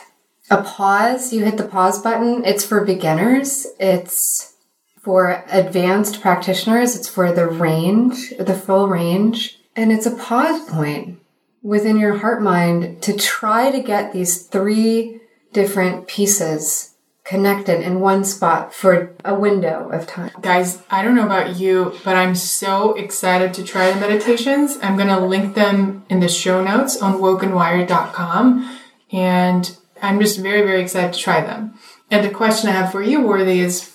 a 0.50 0.62
pause. 0.62 1.32
You 1.32 1.46
hit 1.46 1.56
the 1.56 1.64
pause 1.64 2.02
button. 2.02 2.44
It's 2.44 2.62
for 2.62 2.84
beginners. 2.84 3.66
It's 3.78 4.52
for 5.00 5.42
advanced 5.50 6.20
practitioners, 6.20 6.94
it's 6.94 7.08
for 7.08 7.32
the 7.32 7.46
range, 7.48 8.34
the 8.38 8.54
full 8.54 8.86
range. 8.86 9.58
And 9.74 9.90
it's 9.90 10.04
a 10.04 10.14
pause 10.14 10.68
point 10.68 11.20
within 11.62 11.96
your 11.96 12.18
heart 12.18 12.42
mind 12.42 13.00
to 13.04 13.16
try 13.16 13.70
to 13.70 13.80
get 13.80 14.12
these 14.12 14.46
three 14.46 15.22
different 15.54 16.06
pieces 16.06 16.89
connected 17.30 17.80
in 17.80 18.00
one 18.00 18.24
spot 18.24 18.74
for 18.74 19.14
a 19.24 19.32
window 19.32 19.88
of 19.90 20.04
time. 20.04 20.32
Guys, 20.40 20.82
I 20.90 21.00
don't 21.00 21.14
know 21.14 21.26
about 21.26 21.60
you, 21.60 21.94
but 22.04 22.16
I'm 22.16 22.34
so 22.34 22.94
excited 22.94 23.54
to 23.54 23.62
try 23.62 23.92
the 23.92 24.00
meditations. 24.00 24.78
I'm 24.82 24.96
going 24.96 25.06
to 25.10 25.20
link 25.20 25.54
them 25.54 26.04
in 26.10 26.18
the 26.18 26.28
show 26.28 26.60
notes 26.60 27.00
on 27.00 27.20
wokeandwired.com. 27.20 28.78
And 29.12 29.78
I'm 30.02 30.18
just 30.18 30.40
very, 30.40 30.62
very 30.62 30.82
excited 30.82 31.12
to 31.12 31.20
try 31.20 31.40
them. 31.40 31.78
And 32.10 32.26
the 32.26 32.34
question 32.34 32.68
I 32.68 32.72
have 32.72 32.90
for 32.90 33.00
you, 33.00 33.24
Worthy, 33.24 33.60
is 33.60 33.94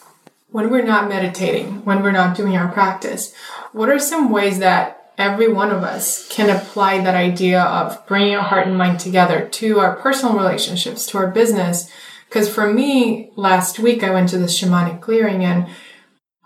when 0.52 0.69
we're 0.69 0.86
not 0.86 1.10
meditating, 1.10 1.84
when 1.84 2.02
we're 2.04 2.12
not 2.13 2.38
doing 2.38 2.56
our 2.56 2.71
practice, 2.71 3.34
what 3.74 3.89
are 3.89 4.00
some 4.00 4.30
ways 4.30 4.60
that 4.60 5.12
every 5.17 5.52
one 5.52 5.71
of 5.71 5.84
us 5.84 6.26
can 6.30 6.50
apply 6.50 7.02
that 7.02 7.15
idea 7.15 7.62
of 7.62 8.08
bringing 8.08 8.34
our 8.34 8.43
heart 8.43 8.65
and 8.65 8.78
mind 8.78 9.02
together 9.02 9.45
to 9.45 9.80
our 9.80 9.98
personal 9.98 10.38
relationships, 10.38 11.06
to 11.08 11.17
our 11.17 11.28
business? 11.28 11.91
Because 12.36 12.54
for 12.54 12.69
me, 12.69 13.32
last 13.38 13.80
week 13.80 14.04
I 14.04 14.10
went 14.10 14.28
to 14.28 14.38
the 14.38 14.48
shamanic 14.48 15.00
clearing 15.00 15.45
and 15.45 15.67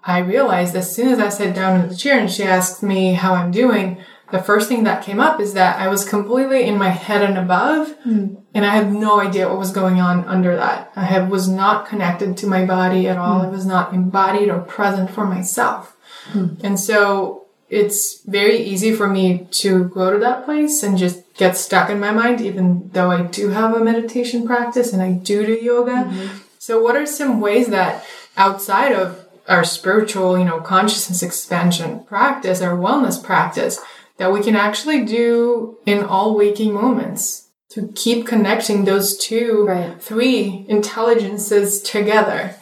I 0.04 0.19
realized 0.19 0.75
as 0.75 0.95
soon 0.95 1.08
as 1.08 1.17
I 1.17 1.30
sat 1.30 1.56
down 1.56 1.82
in 1.82 1.89
the 1.89 1.95
chair 1.95 2.19
and 2.19 2.30
she 2.30 2.43
asked 2.43 2.84
me 2.84 3.13
how 3.13 3.34
I'm 3.34 3.49
doing, 3.49 3.97
the 4.32 4.38
first 4.38 4.69
thing 4.69 4.84
that 4.84 5.04
came 5.04 5.19
up 5.19 5.39
is 5.39 5.56
that 5.56 5.80
I 5.80 5.88
was 5.88 6.08
completely 6.08 6.65
in 6.65 6.78
my 6.78 6.89
head 6.89 7.23
and 7.23 7.39
above, 7.39 7.97
mm. 8.06 8.39
and 8.54 8.65
I 8.67 8.69
had 8.69 8.93
no 8.93 9.19
idea 9.19 9.49
what 9.49 9.58
was 9.58 9.71
going 9.71 9.99
on 9.99 10.25
under 10.25 10.56
that. 10.58 10.91
I 10.95 11.06
had, 11.06 11.32
was 11.32 11.47
not 11.47 11.88
connected 11.88 12.38
to 12.38 12.45
my 12.45 12.65
body 12.65 13.08
at 13.08 13.17
all. 13.17 13.41
Mm. 13.41 13.45
I 13.45 13.49
was 13.49 13.65
not 13.65 13.91
embodied 13.91 14.49
or 14.49 14.60
present 14.60 15.10
for 15.10 15.25
myself. 15.25 15.97
Mm. 16.34 16.63
And 16.63 16.80
so 16.80 17.47
it's 17.69 18.21
very 18.23 18.58
easy 18.58 18.93
for 18.93 19.08
me 19.08 19.47
to 19.51 19.86
go 19.86 20.12
to 20.12 20.19
that 20.19 20.45
place 20.45 20.82
and 20.84 20.97
just 20.97 21.21
get 21.36 21.55
stuck 21.55 21.89
in 21.89 21.99
my 21.99 22.12
mind, 22.12 22.41
even 22.41 22.89
though 22.93 23.12
I 23.12 23.21
do 23.23 23.49
have 23.49 23.75
a 23.75 23.84
meditation 23.84 24.45
practice 24.45 24.91
and 24.91 25.01
I 25.01 25.13
do 25.13 25.45
do 25.45 25.53
yoga. 25.53 25.91
Mm-hmm. 25.91 26.38
So 26.58 26.82
what 26.82 26.95
are 26.95 27.05
some 27.05 27.39
ways 27.39 27.67
that 27.67 28.03
outside 28.36 28.91
of 28.91 29.25
our 29.47 29.63
spiritual, 29.63 30.38
you 30.38 30.45
know, 30.45 30.60
consciousness 30.60 31.23
expansion 31.23 32.03
practice, 32.05 32.62
our 32.62 32.77
wellness 32.77 33.23
practice, 33.23 33.79
that 34.17 34.34
we 34.34 34.41
can 34.41 34.55
actually 34.55 35.05
do 35.05 35.77
in 35.86 36.03
all 36.03 36.36
waking 36.36 36.73
moments 36.73 37.47
to 37.69 37.91
keep 37.95 38.25
connecting 38.25 38.86
those 38.86 39.17
two, 39.17 39.65
right. 39.67 40.01
three 40.01 40.65
intelligences 40.67 41.82
together. 41.82 42.55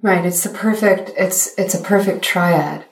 Right. 0.00 0.24
It's 0.24 0.42
the 0.42 0.50
perfect, 0.50 1.10
it's, 1.16 1.56
it's 1.58 1.74
a 1.74 1.82
perfect 1.82 2.22
triad. 2.22 2.84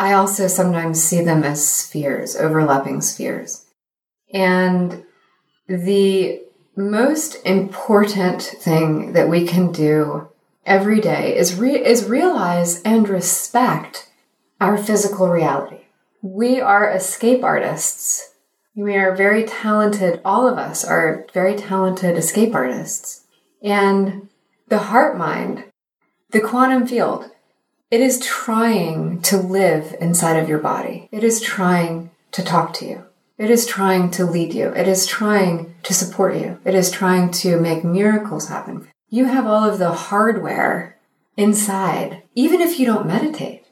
I 0.00 0.14
also 0.14 0.46
sometimes 0.46 1.02
see 1.02 1.22
them 1.22 1.44
as 1.44 1.68
spheres, 1.68 2.34
overlapping 2.34 3.02
spheres. 3.02 3.66
And 4.32 5.04
the 5.68 6.40
most 6.74 7.34
important 7.44 8.40
thing 8.40 9.12
that 9.12 9.28
we 9.28 9.46
can 9.46 9.72
do 9.72 10.30
every 10.64 11.02
day 11.02 11.36
is 11.36 11.54
re- 11.56 11.84
is 11.84 12.08
realize 12.08 12.80
and 12.80 13.10
respect 13.10 14.08
our 14.58 14.78
physical 14.78 15.28
reality. 15.28 15.84
We 16.22 16.62
are 16.62 16.90
escape 16.90 17.44
artists. 17.44 18.32
We 18.74 18.96
are 18.96 19.14
very 19.14 19.44
talented, 19.44 20.22
all 20.24 20.48
of 20.48 20.56
us 20.56 20.82
are 20.82 21.26
very 21.34 21.56
talented 21.56 22.16
escape 22.16 22.54
artists. 22.54 23.26
And 23.62 24.30
the 24.68 24.78
heart 24.78 25.18
mind, 25.18 25.64
the 26.30 26.40
quantum 26.40 26.86
field, 26.86 27.30
it 27.90 28.00
is 28.00 28.20
trying 28.20 29.20
to 29.22 29.36
live 29.36 29.96
inside 30.00 30.36
of 30.36 30.48
your 30.48 30.58
body. 30.58 31.08
It 31.10 31.24
is 31.24 31.40
trying 31.40 32.10
to 32.32 32.44
talk 32.44 32.72
to 32.74 32.86
you. 32.86 33.04
It 33.36 33.50
is 33.50 33.66
trying 33.66 34.10
to 34.12 34.24
lead 34.24 34.54
you. 34.54 34.68
It 34.68 34.86
is 34.86 35.06
trying 35.06 35.74
to 35.82 35.94
support 35.94 36.36
you. 36.36 36.60
It 36.64 36.74
is 36.74 36.90
trying 36.90 37.30
to 37.32 37.58
make 37.58 37.82
miracles 37.82 38.48
happen. 38.48 38.86
You 39.08 39.24
have 39.24 39.46
all 39.46 39.68
of 39.68 39.78
the 39.78 39.92
hardware 39.92 40.98
inside, 41.36 42.22
even 42.34 42.60
if 42.60 42.78
you 42.78 42.86
don't 42.86 43.06
meditate. 43.06 43.64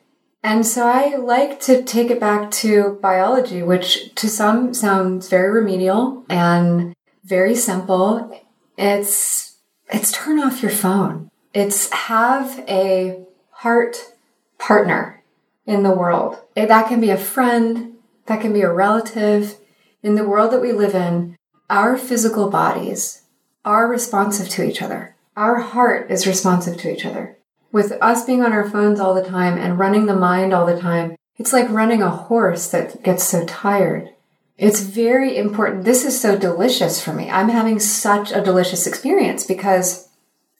And 0.42 0.66
so 0.66 0.86
I 0.86 1.16
like 1.16 1.60
to 1.62 1.82
take 1.82 2.10
it 2.10 2.18
back 2.18 2.50
to 2.52 2.98
biology, 3.02 3.62
which 3.62 4.14
to 4.16 4.28
some 4.28 4.72
sounds 4.72 5.28
very 5.28 5.50
remedial 5.50 6.24
and 6.28 6.94
very 7.24 7.54
simple. 7.54 8.42
It's, 8.76 9.58
it's 9.92 10.10
turn 10.10 10.40
off 10.40 10.62
your 10.62 10.72
phone. 10.72 11.30
It's 11.52 11.90
have 11.90 12.64
a 12.68 13.24
heart 13.62 14.12
partner 14.58 15.22
in 15.66 15.82
the 15.82 15.94
world. 15.94 16.38
Eh, 16.56 16.66
that 16.66 16.88
can 16.88 17.00
be 17.00 17.10
a 17.10 17.16
friend. 17.16 17.94
That 18.26 18.40
can 18.40 18.52
be 18.52 18.62
a 18.62 18.72
relative. 18.72 19.56
In 20.02 20.14
the 20.14 20.28
world 20.28 20.52
that 20.52 20.62
we 20.62 20.72
live 20.72 20.94
in, 20.94 21.36
our 21.70 21.96
physical 21.96 22.50
bodies 22.50 23.22
are 23.64 23.88
responsive 23.88 24.48
to 24.50 24.64
each 24.64 24.82
other. 24.82 25.16
Our 25.36 25.60
heart 25.60 26.10
is 26.10 26.26
responsive 26.26 26.78
to 26.78 26.92
each 26.92 27.06
other 27.06 27.38
with 27.72 27.92
us 28.00 28.24
being 28.24 28.42
on 28.42 28.52
our 28.52 28.68
phones 28.68 29.00
all 29.00 29.14
the 29.14 29.24
time 29.24 29.58
and 29.58 29.78
running 29.78 30.06
the 30.06 30.16
mind 30.16 30.52
all 30.52 30.66
the 30.66 30.78
time, 30.78 31.16
it's 31.36 31.52
like 31.52 31.68
running 31.70 32.02
a 32.02 32.10
horse 32.10 32.68
that 32.70 33.02
gets 33.02 33.24
so 33.24 33.44
tired. 33.44 34.10
It's 34.56 34.80
very 34.80 35.36
important. 35.36 35.84
This 35.84 36.04
is 36.04 36.20
so 36.20 36.36
delicious 36.36 37.02
for 37.02 37.12
me. 37.12 37.30
I'm 37.30 37.48
having 37.48 37.78
such 37.78 38.32
a 38.32 38.42
delicious 38.42 38.86
experience 38.86 39.44
because 39.44 40.08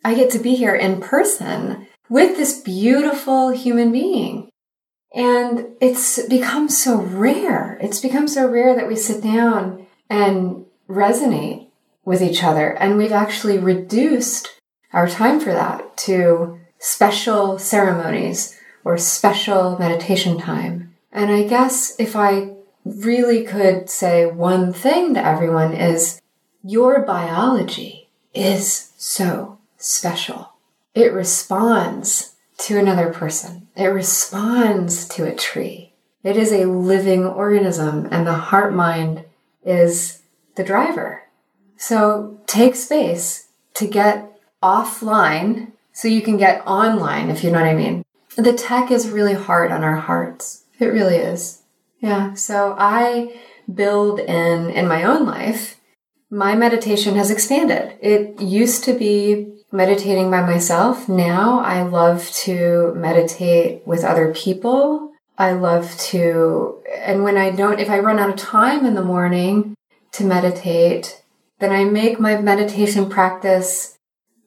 I 0.05 0.15
get 0.15 0.31
to 0.31 0.39
be 0.39 0.55
here 0.55 0.75
in 0.75 1.01
person 1.01 1.88
with 2.09 2.37
this 2.37 2.61
beautiful 2.61 3.51
human 3.51 3.93
being. 3.93 4.51
And 5.15 5.69
it's 5.81 6.23
become 6.27 6.69
so 6.69 7.01
rare. 7.01 7.79
It's 7.81 8.01
become 8.01 8.29
so 8.29 8.49
rare 8.49 8.75
that 8.75 8.89
we 8.89 8.97
sit 8.97 9.23
down 9.23 9.87
and 10.11 10.67
resonate 10.89 11.69
with 12.05 12.23
each 12.23 12.43
other. 12.43 12.71
And 12.71 12.97
we've 12.97 13.13
actually 13.13 13.59
reduced 13.59 14.51
our 14.93 15.09
time 15.09 15.41
for 15.41 15.53
that 15.53 15.97
to 15.99 16.59
special 16.79 17.59
ceremonies 17.59 18.59
or 18.85 18.97
special 18.97 19.79
meditation 19.79 20.39
time. 20.39 20.95
And 21.13 21.31
I 21.31 21.47
guess 21.47 21.99
if 21.99 22.17
I 22.17 22.55
really 22.85 23.45
could 23.45 23.91
say 23.91 24.27
one 24.27 24.73
thing 24.73 25.15
to 25.15 25.25
everyone 25.25 25.75
is 25.75 26.21
your 26.63 27.03
biology 27.03 28.09
is 28.35 28.93
so 28.97 29.59
special. 29.77 30.48
It 30.99 31.13
responds 31.13 32.35
to 32.59 32.77
another 32.77 33.13
person. 33.13 33.69
It 33.77 33.87
responds 33.87 35.07
to 35.11 35.25
a 35.25 35.35
tree. 35.35 35.95
It 36.25 36.37
is 36.37 36.51
a 36.51 36.65
living 36.65 37.25
organism 37.25 38.09
and 38.11 38.27
the 38.27 38.33
heart 38.33 38.75
mind 38.75 39.25
is 39.65 40.23
the 40.57 40.65
driver. 40.65 41.23
So 41.77 42.41
take 42.49 42.75
space 42.75 43.47
to 43.75 43.87
get 43.87 44.41
offline 44.61 45.71
so 45.93 46.09
you 46.09 46.21
can 46.21 46.37
get 46.37 46.67
online, 46.67 47.31
if 47.31 47.45
you 47.45 47.53
know 47.53 47.61
what 47.61 47.69
I 47.69 47.75
mean. 47.75 48.05
The 48.35 48.53
tech 48.53 48.91
is 48.91 49.09
really 49.09 49.35
hard 49.35 49.71
on 49.71 49.85
our 49.85 49.99
hearts. 49.99 50.65
It 50.81 50.87
really 50.87 51.19
is. 51.19 51.63
Yeah. 52.01 52.35
So 52.35 52.75
I 52.77 53.39
build 53.73 54.19
in, 54.19 54.71
in 54.71 54.89
my 54.89 55.05
own 55.05 55.27
life, 55.27 55.79
my 56.29 56.57
meditation 56.57 57.15
has 57.15 57.31
expanded. 57.31 57.97
It 58.01 58.41
used 58.41 58.83
to 58.83 58.95
be 58.95 59.58
meditating 59.71 60.31
by 60.31 60.43
myself. 60.43 61.09
Now 61.09 61.61
I 61.61 61.83
love 61.83 62.31
to 62.45 62.93
meditate 62.97 63.87
with 63.87 64.05
other 64.05 64.33
people. 64.35 65.13
I 65.37 65.53
love 65.53 65.97
to, 65.99 66.83
and 66.97 67.23
when 67.23 67.37
I 67.37 67.51
don't, 67.51 67.79
if 67.79 67.91
I 67.91 68.01
run 68.01 68.19
out 68.19 68.31
of 68.31 68.37
time 68.37 68.85
in 68.85 68.95
the 68.95 69.05
morning 69.05 69.77
to 70.13 70.25
meditate, 70.25 71.23
then 71.61 71.71
I 71.71 71.85
make 71.85 72.19
my 72.19 72.41
meditation 72.41 73.09
practice 73.09 73.97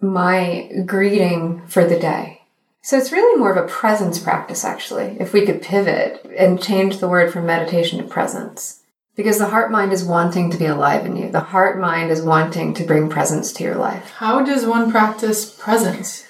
my 0.02 0.70
greeting 0.86 1.66
for 1.68 1.86
the 1.86 2.00
day. 2.00 2.42
So 2.82 2.98
it's 2.98 3.12
really 3.12 3.40
more 3.40 3.52
of 3.52 3.64
a 3.64 3.70
presence 3.70 4.18
practice, 4.18 4.66
actually, 4.66 5.18
if 5.20 5.34
we 5.34 5.46
could 5.46 5.62
pivot 5.62 6.26
and 6.36 6.62
change 6.62 6.98
the 6.98 7.08
word 7.08 7.32
from 7.32 7.46
meditation 7.46 8.00
to 8.00 8.04
presence. 8.04 8.81
Because 9.16 9.38
the 9.38 9.50
heart 9.50 9.72
mind 9.72 9.92
is 9.92 10.06
wanting 10.06 10.52
to 10.52 10.58
be 10.58 10.66
alive 10.66 11.06
in 11.06 11.18
you. 11.18 11.30
The 11.32 11.42
heart 11.42 11.80
mind 11.80 12.12
is 12.12 12.22
wanting 12.22 12.74
to 12.76 12.84
bring 12.84 13.10
presence 13.10 13.52
to 13.54 13.64
your 13.64 13.76
life. 13.76 14.12
How 14.12 14.44
does 14.44 14.66
one 14.66 14.90
practice 14.90 15.50
presence? 15.50 16.26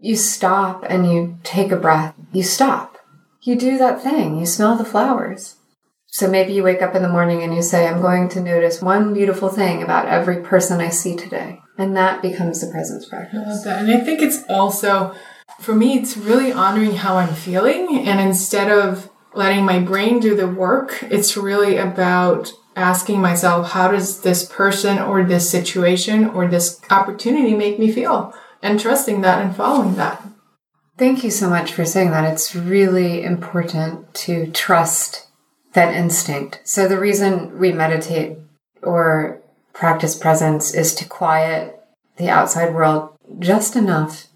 You 0.00 0.16
stop 0.16 0.84
and 0.88 1.10
you 1.10 1.38
take 1.44 1.70
a 1.70 1.76
breath. 1.76 2.14
You 2.32 2.42
stop. 2.42 2.98
You 3.42 3.56
do 3.56 3.78
that 3.78 4.02
thing. 4.02 4.38
You 4.38 4.46
smell 4.46 4.76
the 4.76 4.84
flowers. 4.84 5.56
So 6.06 6.28
maybe 6.28 6.52
you 6.52 6.62
wake 6.62 6.80
up 6.80 6.94
in 6.94 7.02
the 7.02 7.08
morning 7.08 7.42
and 7.42 7.54
you 7.54 7.60
say, 7.60 7.86
I'm 7.86 8.00
going 8.00 8.28
to 8.30 8.40
notice 8.40 8.80
one 8.80 9.12
beautiful 9.12 9.48
thing 9.48 9.82
about 9.82 10.06
every 10.06 10.42
person 10.42 10.80
I 10.80 10.88
see 10.88 11.16
today. 11.16 11.60
And 11.76 11.96
that 11.96 12.22
becomes 12.22 12.60
the 12.60 12.70
presence 12.70 13.06
practice. 13.08 13.40
I 13.44 13.50
love 13.50 13.64
that. 13.64 13.82
And 13.82 13.90
I 13.90 14.04
think 14.04 14.22
it's 14.22 14.44
also, 14.48 15.14
for 15.58 15.74
me, 15.74 15.98
it's 15.98 16.16
really 16.16 16.52
honoring 16.52 16.96
how 16.96 17.16
I'm 17.16 17.34
feeling. 17.34 18.06
And 18.06 18.20
instead 18.20 18.70
of 18.70 19.10
letting 19.34 19.64
my 19.64 19.80
brain 19.80 20.20
do 20.20 20.34
the 20.34 20.48
work, 20.48 21.02
it's 21.02 21.36
really 21.36 21.76
about 21.76 22.52
asking 22.76 23.20
myself, 23.20 23.70
how 23.70 23.90
does 23.90 24.20
this 24.22 24.44
person 24.44 24.98
or 24.98 25.24
this 25.24 25.48
situation 25.48 26.26
or 26.26 26.48
this 26.48 26.80
opportunity 26.90 27.54
make 27.54 27.78
me 27.78 27.90
feel? 27.90 28.34
And 28.62 28.80
trusting 28.80 29.20
that 29.20 29.44
and 29.44 29.54
following 29.54 29.96
that. 29.96 30.22
Thank 30.96 31.24
you 31.24 31.30
so 31.30 31.50
much 31.50 31.72
for 31.72 31.84
saying 31.84 32.10
that. 32.10 32.32
It's 32.32 32.54
really 32.54 33.22
important 33.22 34.14
to 34.14 34.50
trust 34.52 35.26
that 35.72 35.94
instinct. 35.94 36.60
So 36.64 36.86
the 36.86 37.00
reason 37.00 37.58
we 37.58 37.72
meditate 37.72 38.38
or 38.82 39.42
practice 39.72 40.14
presence 40.14 40.72
is 40.72 40.94
to 40.94 41.04
quiet 41.04 41.80
the 42.16 42.30
outside 42.30 42.72
world 42.72 43.16
just 43.40 43.74
enough 43.74 44.28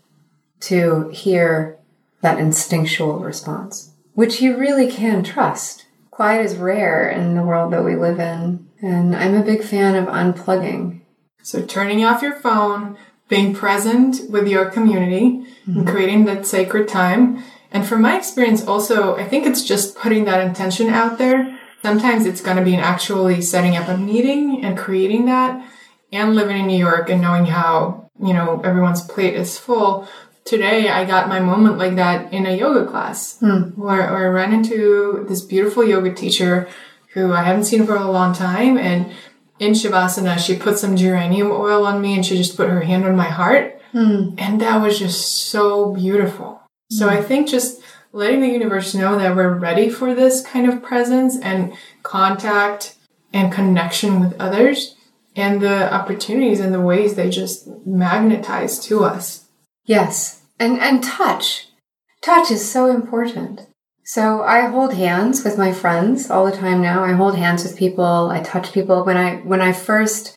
to 0.61 1.09
hear 1.11 1.79
that 2.21 2.39
instinctual 2.39 3.21
response, 3.21 3.95
which 4.19 4.43
you 4.43 4.57
really 4.57 4.91
can 4.91 5.23
trust. 5.23 5.87
Quiet 6.11 6.45
is 6.45 6.57
rare 6.57 7.09
in 7.09 7.37
the 7.37 7.43
world 7.45 7.73
that 7.73 7.85
we 7.85 7.95
live 7.95 8.19
in, 8.19 8.69
and 8.83 9.14
I'm 9.14 9.37
a 9.37 9.45
big 9.45 9.62
fan 9.62 9.95
of 9.95 10.09
unplugging. 10.09 11.03
So, 11.45 11.64
turning 11.64 12.05
off 12.05 12.21
your 12.21 12.35
phone, 12.35 12.99
being 13.29 13.55
present 13.55 14.29
with 14.29 14.49
your 14.49 14.71
community 14.71 15.47
and 15.66 15.77
mm-hmm. 15.77 15.87
creating 15.87 16.25
that 16.25 16.47
sacred 16.47 16.89
time. 16.89 17.45
And 17.71 17.87
from 17.87 18.03
my 18.03 18.19
experience, 18.19 18.66
also, 18.66 19.14
I 19.14 19.23
think 19.23 19.47
it's 19.47 19.62
just 19.62 19.97
putting 19.97 20.25
that 20.25 20.45
intention 20.45 20.89
out 20.89 21.19
there. 21.19 21.57
Sometimes 21.83 22.27
it's 22.27 22.41
going 22.41 22.57
to 22.57 22.64
be 22.64 22.75
in 22.75 22.81
actually 22.81 23.41
setting 23.41 23.77
up 23.77 23.87
a 23.87 23.97
meeting 23.97 24.64
and 24.64 24.77
creating 24.77 25.27
that 25.27 25.64
and 26.11 26.35
living 26.35 26.59
in 26.59 26.66
New 26.66 26.77
York 26.77 27.09
and 27.09 27.23
knowing 27.23 27.47
how, 27.47 28.11
you 28.21 28.35
know, 28.35 28.61
everyone's 28.64 29.03
plate 29.03 29.35
is 29.35 29.57
full. 29.57 30.09
Today, 30.49 30.89
I 30.89 31.05
got 31.05 31.29
my 31.29 31.41
moment 31.41 31.77
like 31.77 31.97
that 31.97 32.33
in 32.33 32.47
a 32.47 32.57
yoga 32.57 32.91
class 32.91 33.39
hmm. 33.39 33.65
where, 33.79 34.11
where 34.11 34.29
I 34.29 34.29
ran 34.29 34.55
into 34.55 35.27
this 35.29 35.43
beautiful 35.43 35.85
yoga 35.85 36.15
teacher 36.15 36.67
who 37.13 37.35
I 37.35 37.43
haven't 37.43 37.67
seen 37.67 37.85
for 37.85 37.95
a 37.95 38.11
long 38.11 38.33
time. 38.33 38.79
And 38.79 39.13
in 39.59 39.73
Shavasana, 39.73 40.39
she 40.39 40.57
put 40.57 40.79
some 40.79 40.97
geranium 40.97 41.51
oil 41.51 41.85
on 41.85 42.01
me 42.01 42.15
and 42.15 42.25
she 42.25 42.39
just 42.39 42.57
put 42.57 42.71
her 42.71 42.81
hand 42.81 43.05
on 43.05 43.15
my 43.15 43.29
heart. 43.29 43.79
Hmm. 43.93 44.31
And 44.39 44.59
that 44.63 44.81
was 44.81 44.99
just 44.99 45.51
so 45.51 45.93
beautiful. 45.93 46.63
So 46.93 47.11
hmm. 47.11 47.19
I 47.19 47.21
think 47.21 47.47
just 47.47 47.83
letting 48.13 48.41
the 48.41 48.49
universe 48.49 48.95
know 48.95 49.19
that 49.19 49.37
we're 49.37 49.53
ready 49.53 49.91
for 49.91 50.15
this 50.15 50.41
kind 50.41 50.67
of 50.67 50.83
presence 50.83 51.39
and 51.43 51.75
contact 52.03 52.97
and 53.35 53.53
connection 53.53 54.19
with 54.19 54.41
others 54.41 54.97
and 55.37 55.61
the 55.61 55.93
opportunities 55.93 56.59
and 56.59 56.73
the 56.73 56.81
ways 56.81 57.17
they 57.17 57.29
just 57.29 57.69
magnetize 57.85 58.79
to 58.87 59.05
us. 59.05 59.45
Yes. 59.85 60.38
And 60.59 60.79
and 60.81 61.03
touch. 61.03 61.69
Touch 62.23 62.51
is 62.51 62.71
so 62.71 62.91
important. 62.91 63.67
So 64.05 64.43
I 64.43 64.67
hold 64.67 64.95
hands 64.95 65.45
with 65.45 65.59
my 65.59 65.73
friends 65.73 66.31
all 66.31 66.47
the 66.47 66.57
time 66.57 66.81
now. 66.81 67.05
I 67.05 67.13
hold 67.13 67.37
hands 67.37 67.63
with 67.63 67.77
people. 67.77 68.31
I 68.31 68.43
touch 68.43 68.73
people. 68.73 69.05
When 69.05 69.17
I 69.17 69.37
when 69.37 69.61
I 69.61 69.73
first 69.73 70.37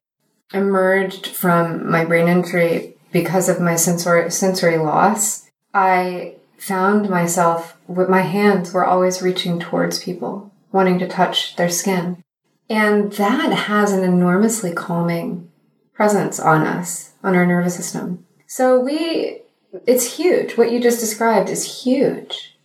emerged 0.53 1.27
from 1.27 1.89
my 1.89 2.03
brain 2.05 2.27
injury 2.27 2.95
because 3.11 3.49
of 3.49 3.59
my 3.59 3.75
sensory 3.75 4.29
sensory 4.29 4.77
loss, 4.77 5.49
I 5.73 6.35
found 6.57 7.09
myself 7.09 7.77
with 7.87 8.09
my 8.09 8.21
hands 8.21 8.73
were 8.73 8.85
always 8.85 9.21
reaching 9.21 9.59
towards 9.59 10.03
people, 10.03 10.51
wanting 10.71 10.99
to 10.99 11.07
touch 11.07 11.55
their 11.55 11.69
skin. 11.69 12.23
And 12.69 13.11
that 13.13 13.51
has 13.51 13.91
an 13.91 14.03
enormously 14.03 14.71
calming 14.71 15.49
presence 15.93 16.39
on 16.39 16.65
us, 16.65 17.13
on 17.23 17.35
our 17.35 17.45
nervous 17.45 17.75
system. 17.75 18.25
So 18.47 18.79
we, 18.79 19.40
it's 19.85 20.17
huge. 20.17 20.57
What 20.57 20.71
you 20.71 20.79
just 20.79 20.99
described 20.99 21.49
is 21.49 21.83
huge. 21.83 22.57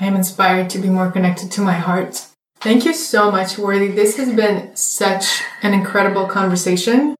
I 0.00 0.06
am 0.06 0.16
inspired 0.16 0.70
to 0.70 0.78
be 0.78 0.88
more 0.88 1.10
connected 1.10 1.50
to 1.52 1.60
my 1.60 1.74
heart. 1.74 2.26
Thank 2.60 2.84
you 2.84 2.92
so 2.92 3.30
much, 3.30 3.58
Worthy. 3.58 3.88
This 3.88 4.16
has 4.18 4.34
been 4.34 4.74
such 4.76 5.42
an 5.62 5.72
incredible 5.72 6.26
conversation. 6.26 7.16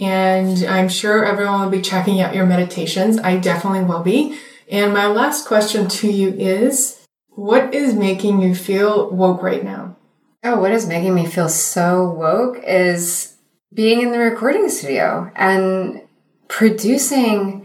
And 0.00 0.64
I'm 0.64 0.88
sure 0.88 1.24
everyone 1.24 1.60
will 1.60 1.70
be 1.70 1.80
checking 1.80 2.20
out 2.20 2.34
your 2.34 2.46
meditations. 2.46 3.18
I 3.18 3.36
definitely 3.36 3.84
will 3.84 4.02
be. 4.02 4.38
And 4.68 4.92
my 4.92 5.06
last 5.06 5.46
question 5.46 5.86
to 5.88 6.10
you 6.10 6.30
is 6.30 7.06
what 7.28 7.72
is 7.72 7.94
making 7.94 8.42
you 8.42 8.54
feel 8.54 9.10
woke 9.10 9.42
right 9.42 9.62
now? 9.62 9.96
Oh, 10.42 10.58
what 10.58 10.72
is 10.72 10.88
making 10.88 11.14
me 11.14 11.26
feel 11.26 11.48
so 11.48 12.10
woke 12.10 12.62
is 12.66 13.36
being 13.72 14.02
in 14.02 14.10
the 14.10 14.18
recording 14.18 14.68
studio 14.68 15.30
and 15.36 16.02
producing 16.48 17.61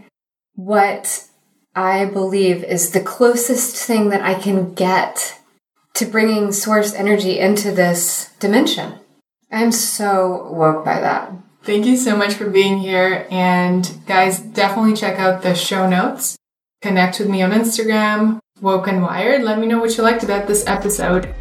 what 0.58 1.24
I 1.76 2.04
believe 2.04 2.64
is 2.64 2.90
the 2.90 3.00
closest 3.00 3.76
thing 3.76 4.08
that 4.08 4.22
I 4.22 4.34
can 4.34 4.74
get 4.74 5.38
to 5.94 6.04
bringing 6.04 6.50
source 6.50 6.92
energy 6.94 7.38
into 7.38 7.70
this 7.70 8.32
dimension. 8.40 8.94
I'm 9.52 9.70
so 9.70 10.50
woke 10.52 10.84
by 10.84 11.00
that. 11.00 11.32
Thank 11.62 11.86
you 11.86 11.96
so 11.96 12.16
much 12.16 12.34
for 12.34 12.50
being 12.50 12.78
here. 12.78 13.28
And 13.30 13.88
guys, 14.08 14.40
definitely 14.40 14.94
check 14.94 15.20
out 15.20 15.42
the 15.42 15.54
show 15.54 15.88
notes. 15.88 16.36
Connect 16.82 17.20
with 17.20 17.28
me 17.28 17.40
on 17.42 17.52
Instagram, 17.52 18.40
Woke 18.60 18.88
and 18.88 19.00
Wired. 19.00 19.42
Let 19.42 19.60
me 19.60 19.68
know 19.68 19.78
what 19.78 19.96
you 19.96 20.02
liked 20.02 20.24
about 20.24 20.48
this 20.48 20.66
episode. 20.66 21.32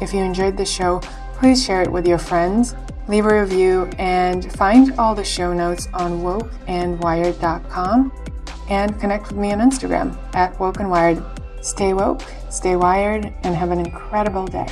If 0.00 0.14
you 0.14 0.20
enjoyed 0.20 0.56
the 0.56 0.64
show, 0.64 1.00
please 1.38 1.64
share 1.64 1.82
it 1.82 1.90
with 1.90 2.06
your 2.06 2.18
friends, 2.18 2.76
leave 3.08 3.26
a 3.26 3.40
review, 3.40 3.90
and 3.98 4.52
find 4.52 4.98
all 4.98 5.14
the 5.14 5.24
show 5.24 5.52
notes 5.52 5.88
on 5.94 6.20
wokeandwired.com 6.22 8.12
and 8.70 9.00
connect 9.00 9.28
with 9.28 9.36
me 9.36 9.52
on 9.52 9.58
Instagram 9.58 10.16
at 10.34 10.58
Woke 10.58 10.80
and 10.80 10.90
Wired. 10.90 11.22
Stay 11.60 11.94
woke, 11.94 12.22
stay 12.50 12.74
wired, 12.76 13.32
and 13.42 13.54
have 13.54 13.70
an 13.70 13.78
incredible 13.78 14.46
day. 14.46 14.66